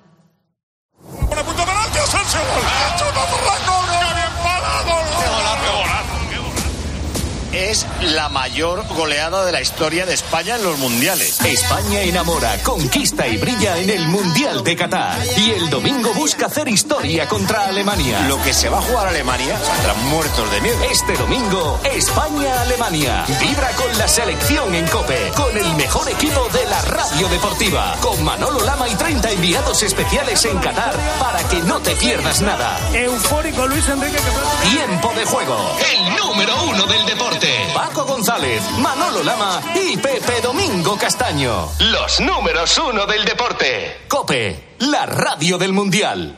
[8.11, 11.41] La mayor goleada de la historia de España en los mundiales.
[11.41, 15.19] España enamora, conquista y brilla en el Mundial de Qatar.
[15.37, 18.27] Y el domingo busca hacer historia contra Alemania.
[18.27, 20.85] Lo que se va a jugar Alemania saldrán muertos de miedo.
[20.91, 23.25] Este domingo, España-Alemania.
[23.41, 28.23] Vibra con la selección en Cope, con el mejor equipo de la radio deportiva, con
[28.25, 32.79] Manolo Lama y 30 enviados especiales en Qatar para que no te pierdas nada.
[32.93, 35.77] Eufórico Luis Enrique que Tiempo de juego.
[35.93, 37.49] El número uno del deporte.
[37.75, 41.69] Paco González, Manolo Lama y Pepe Domingo Castaño.
[41.81, 43.99] Los números uno del deporte.
[44.09, 46.37] Cope, la radio del mundial.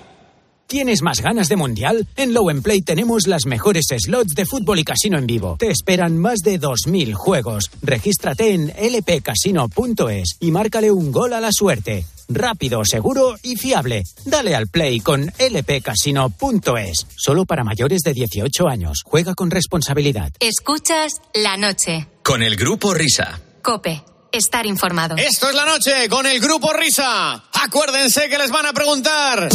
[0.73, 2.09] ¿Tienes más ganas de mundial?
[2.17, 5.57] En Low Play tenemos las mejores slots de fútbol y casino en vivo.
[5.59, 7.71] Te esperan más de 2.000 juegos.
[7.83, 12.07] Regístrate en lpcasino.es y márcale un gol a la suerte.
[12.29, 14.05] Rápido, seguro y fiable.
[14.25, 17.07] Dale al play con lpcasino.es.
[17.17, 19.03] Solo para mayores de 18 años.
[19.05, 20.33] Juega con responsabilidad.
[20.41, 22.09] Escuchas la noche.
[22.23, 23.41] Con el grupo Risa.
[23.63, 24.03] Cope.
[24.33, 25.17] Estar informado.
[25.17, 27.45] Esto es la noche con el grupo Risa.
[27.53, 29.49] Acuérdense que les van a preguntar.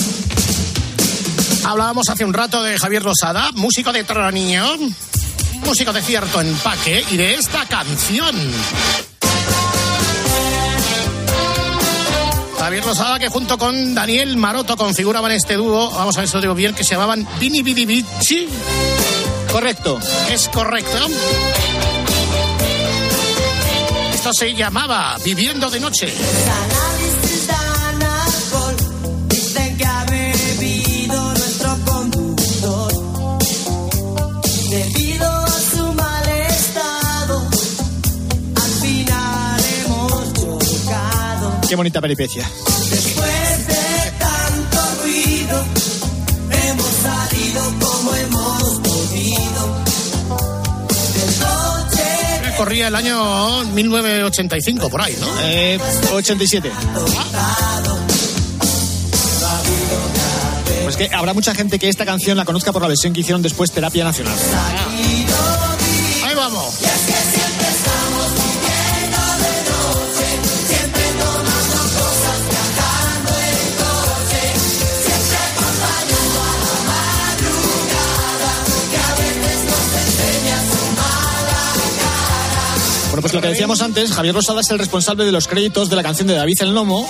[1.65, 4.77] Hablábamos hace un rato de Javier Losada, músico de Troninio,
[5.65, 8.35] músico de cierto empaque y de esta canción.
[12.83, 16.53] Javier que junto con Daniel Maroto configuraban este dúo, vamos a ver si lo digo
[16.53, 18.47] bien, que se llamaban Vini Vidi Vici.
[19.51, 19.99] Correcto.
[20.31, 21.07] Es correcto.
[24.13, 26.13] Esto se llamaba Viviendo de Noche.
[41.67, 42.49] Qué bonita peripecia.
[42.89, 45.65] Después de tanto ruido,
[46.49, 49.83] hemos salido como hemos podido.
[52.55, 55.27] Corría el año 1985, por ahí, ¿no?
[55.41, 55.77] Eh,
[56.13, 56.71] 87.
[60.83, 63.41] Pues que habrá mucha gente que esta canción la conozca por la versión que hicieron
[63.41, 64.33] después Terapia Nacional.
[66.23, 66.75] Ahí vamos.
[83.37, 86.27] Lo que decíamos antes, Javier Rosada es el responsable de los créditos de la canción
[86.27, 87.07] de David el Nomo.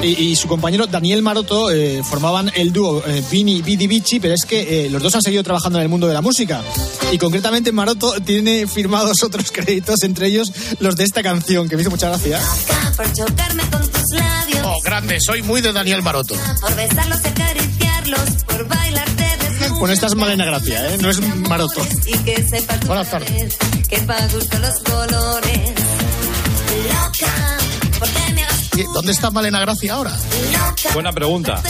[0.00, 4.32] Y, y su compañero Daniel Maroto eh, formaban el dúo eh, Vini Vidi Vici, pero
[4.32, 6.62] es que eh, los dos han seguido trabajando en el mundo de la música.
[7.12, 10.50] Y concretamente Maroto tiene firmados otros créditos, entre ellos
[10.80, 12.40] los de esta canción, que me hizo mucha gracia.
[12.96, 16.34] Por chocarme con tus labios, Oh, grande, soy muy de Daniel Maroto.
[16.62, 19.12] por besarlos acariciarlos, por bailarte.
[19.78, 20.98] Bueno, esta es Malena Gracia, ¿eh?
[20.98, 21.84] no es Maroto.
[22.86, 23.58] Buenas tardes.
[23.92, 25.60] Que pa' gusto los colores.
[26.88, 27.58] Loca,
[27.98, 30.16] porque me hagas ¿Dónde está Malena Gracia ahora?
[30.94, 31.62] Buena pregunta.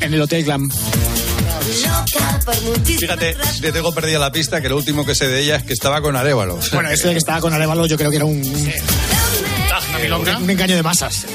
[0.00, 0.68] En el Hotel Glam.
[0.70, 3.00] loca por muchísimo.
[3.00, 5.72] Fíjate, te tengo perdida la pista que lo último que sé de ella es que
[5.72, 6.60] estaba con Arevalo.
[6.72, 8.72] Bueno, este de que estaba con Arevalo yo creo que era un, un,
[10.42, 11.26] un engaño de masas.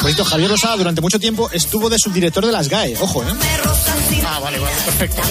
[0.00, 3.26] Por cierto, Javier Rosada durante mucho tiempo estuvo de subdirector de las GAE, ojo, ¿eh?
[4.26, 5.22] Ah, vale, vale, perfecto.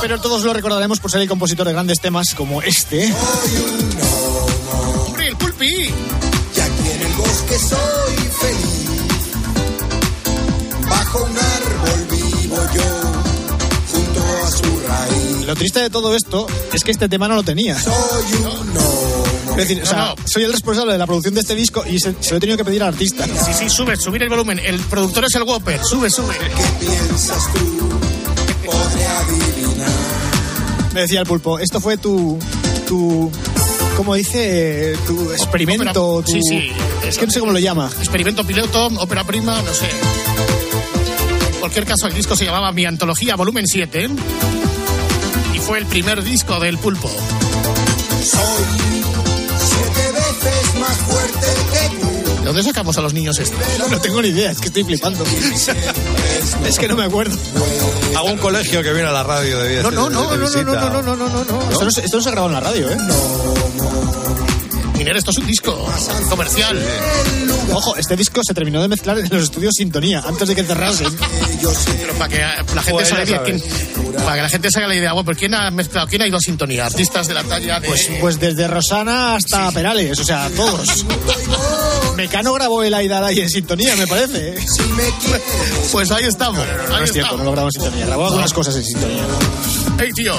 [0.00, 3.12] Pero todos lo recordaremos por ser el compositor de grandes temas como este.
[5.06, 5.66] ¡Hombre, el pulpi!
[5.66, 8.88] Y aquí en el bosque soy feliz.
[10.88, 13.12] Bajo un árbol vivo yo,
[13.92, 15.46] junto a su raíz.
[15.46, 17.78] Lo triste de todo esto es que este tema no lo tenía.
[17.80, 17.92] Soy
[18.34, 19.24] un gnomo.
[19.50, 22.14] Es decir, o sea, soy el responsable de la producción de este disco y se,
[22.20, 23.24] se lo he tenido que pedir al artista.
[23.26, 24.60] Sí, sí, sube, subir el volumen.
[24.60, 25.84] El productor es el Whopper.
[25.84, 26.34] Sube, sube.
[26.38, 27.77] ¿Qué piensas tú?
[30.98, 32.36] Decía el pulpo, esto fue tu.
[32.88, 33.30] tu
[33.96, 34.96] ¿Cómo dice?
[35.06, 36.22] Tu experimento.
[36.22, 36.72] Tu, Sí, sí.
[37.06, 37.88] Es que no sé cómo lo llama.
[37.98, 39.88] Experimento piloto, ópera prima, no sé.
[41.52, 44.08] En cualquier caso, el disco se llamaba Mi Antología, volumen 7.
[45.54, 47.08] Y fue el primer disco del pulpo.
[47.08, 48.64] Soy
[49.56, 52.07] siete veces más fuerte que tú.
[52.07, 52.07] ¿De
[52.48, 53.56] dónde sacamos a los niños esto?
[53.90, 55.24] No tengo ni idea, es que estoy flipando.
[56.66, 57.36] es que no me acuerdo.
[58.16, 61.02] Algún colegio que viene a la radio de No, no, no, no, no, no, no,
[61.02, 61.70] no, no, no, no, no.
[61.70, 62.96] Esto no, se- esto no se ha grabado en la radio, ¿eh?
[64.98, 65.86] Miner, esto es un disco
[66.28, 66.76] comercial.
[67.72, 71.16] Ojo, este disco se terminó de mezclar en los estudios Sintonía, antes de que cerrasen.
[72.00, 73.44] Pero para que la gente se haga
[74.24, 76.08] para que la gente se haga la idea, bueno, pero ¿quién ha mezclado?
[76.08, 76.86] ¿Quién ha ido a sintonía?
[76.86, 77.86] Artistas de la talla de.
[77.86, 81.06] Pues, pues desde Rosana hasta Perales, o sea, todos.
[82.16, 84.56] Mecano grabó el Aidar ahí en Sintonía, me parece.
[85.92, 86.66] Pues ahí estamos.
[86.88, 89.24] No ahí es cierto, no lo grabó en Sintonía, grabó algunas cosas en Sintonía.
[90.00, 90.34] Ey, tío.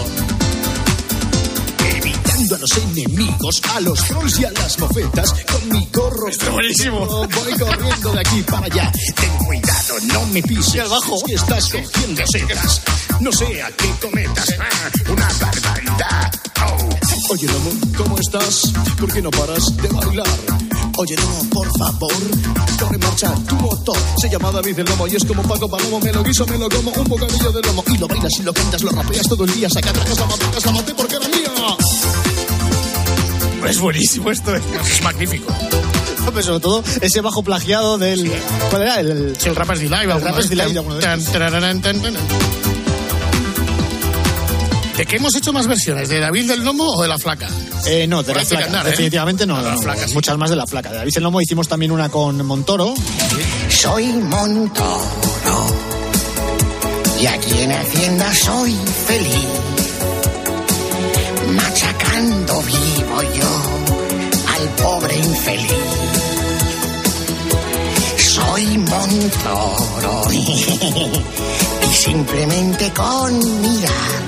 [2.52, 7.06] A los enemigos, a los trolls y a las mofetas, con mi gorro Está buenísimo.
[7.06, 8.92] voy corriendo de aquí para allá.
[9.16, 10.82] Ten cuidado, no me pises.
[10.82, 11.24] al bajo.
[11.26, 12.82] Que estás cogiendo setas.
[13.20, 16.32] No sea que cometas ah, una barbaridad.
[16.66, 17.34] Oh.
[17.34, 18.74] Oye, Lomo, ¿cómo estás?
[19.00, 20.28] ¿Por qué no paras de bailar?
[20.98, 22.14] Oye, Lomo, por favor,
[22.80, 23.98] pon en marcha tu motor.
[24.20, 26.00] Se llama David el Lomo y es como Paco Palomo.
[26.00, 27.84] Me lo guiso, me lo como, un bocadillo de lomo.
[27.88, 29.70] Y lo bailas y lo cantas, lo rapeas todo el día.
[29.70, 31.50] Saca tragas, la matas, la maté porque era mía.
[33.68, 34.62] Es buenísimo esto, ¿eh?
[34.82, 35.54] Es magnífico.
[36.26, 38.32] Pero sobre todo ese bajo plagiado del...
[38.70, 39.00] ¿Cuál era?
[39.00, 39.36] El, el...
[39.38, 40.10] Sí, el Rappers Delight.
[40.10, 40.56] El Rappers de
[41.02, 41.34] Tan, estos.
[41.34, 42.14] tararán, tan, tan.
[44.98, 46.10] ¿De qué hemos hecho más versiones?
[46.10, 47.48] ¿De David del Lomo o de la Flaca?
[47.86, 48.66] Eh, no, de Por la flaca.
[48.66, 48.90] andar, ¿eh?
[48.92, 49.62] Definitivamente no.
[49.62, 50.14] La no, flaca, sí.
[50.14, 50.90] Muchas más de la flaca.
[50.92, 52.94] De David el Lomo hicimos también una con Montoro.
[53.70, 55.02] Soy Montoro
[57.22, 58.76] y aquí en Hacienda soy
[59.08, 59.48] feliz.
[70.30, 74.22] Y simplemente con mirar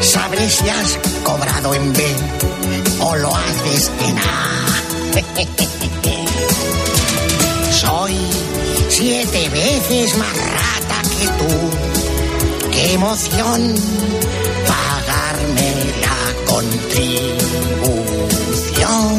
[0.00, 2.04] sabré si has cobrado en B
[3.00, 4.22] o lo haces en A.
[7.72, 8.16] Soy
[8.88, 11.48] siete veces más rata que tú.
[12.72, 13.74] Qué emoción
[14.66, 16.18] pagarme la
[16.52, 19.18] contribución.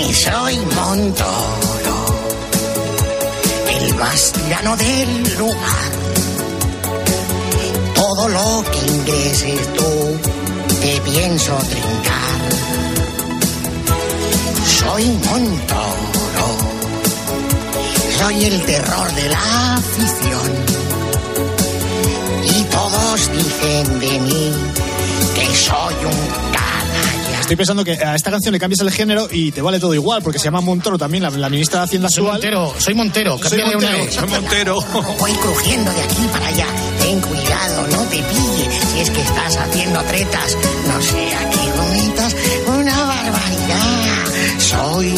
[0.00, 1.65] Y soy Montoro,
[3.96, 5.90] el bastiano del lugar.
[7.94, 10.18] Todo lo que ingreses tú
[10.80, 12.40] te pienso trincar.
[14.78, 16.48] Soy Montoro,
[18.18, 20.50] soy el terror de la afición.
[22.44, 24.52] Y todos dicen de mí
[25.34, 26.55] que soy un.
[27.46, 30.20] Estoy pensando que a esta canción le cambias el género y te vale todo igual,
[30.20, 32.32] porque se llama Montoro también, la, la ministra de Hacienda Soy actual.
[32.34, 33.38] Montero, soy Montero.
[33.38, 34.12] Soy cámbiale una Montero, E.
[34.12, 34.80] soy Montero.
[35.20, 36.66] Voy crujiendo de aquí para allá.
[37.00, 38.68] Ten cuidado, no te pille.
[38.92, 40.56] Si es que estás haciendo tretas,
[40.88, 42.36] no sea que cometas
[42.66, 44.24] una barbaridad.
[44.58, 45.14] Soy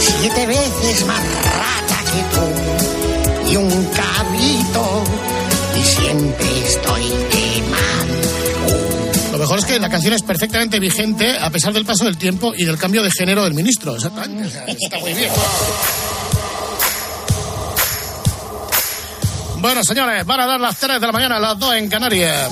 [0.00, 5.04] siete veces más rata que tú y un cabrito.
[5.78, 7.80] Y siempre estoy de mal.
[7.80, 7.85] Lo
[9.46, 12.64] mejor es que la canción es perfectamente vigente a pesar del paso del tiempo y
[12.64, 13.94] del cambio de género del ministro.
[13.94, 14.60] Exactamente.
[14.66, 15.30] Está muy bien.
[19.58, 22.50] Bueno, señores, van a dar las 3 de la mañana, las 2 en Canarias.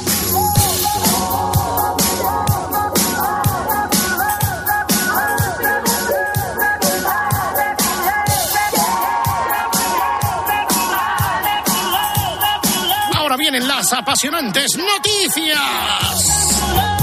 [13.17, 16.34] Ahora vienen las apasionantes noticias.
[16.73, 16.94] love.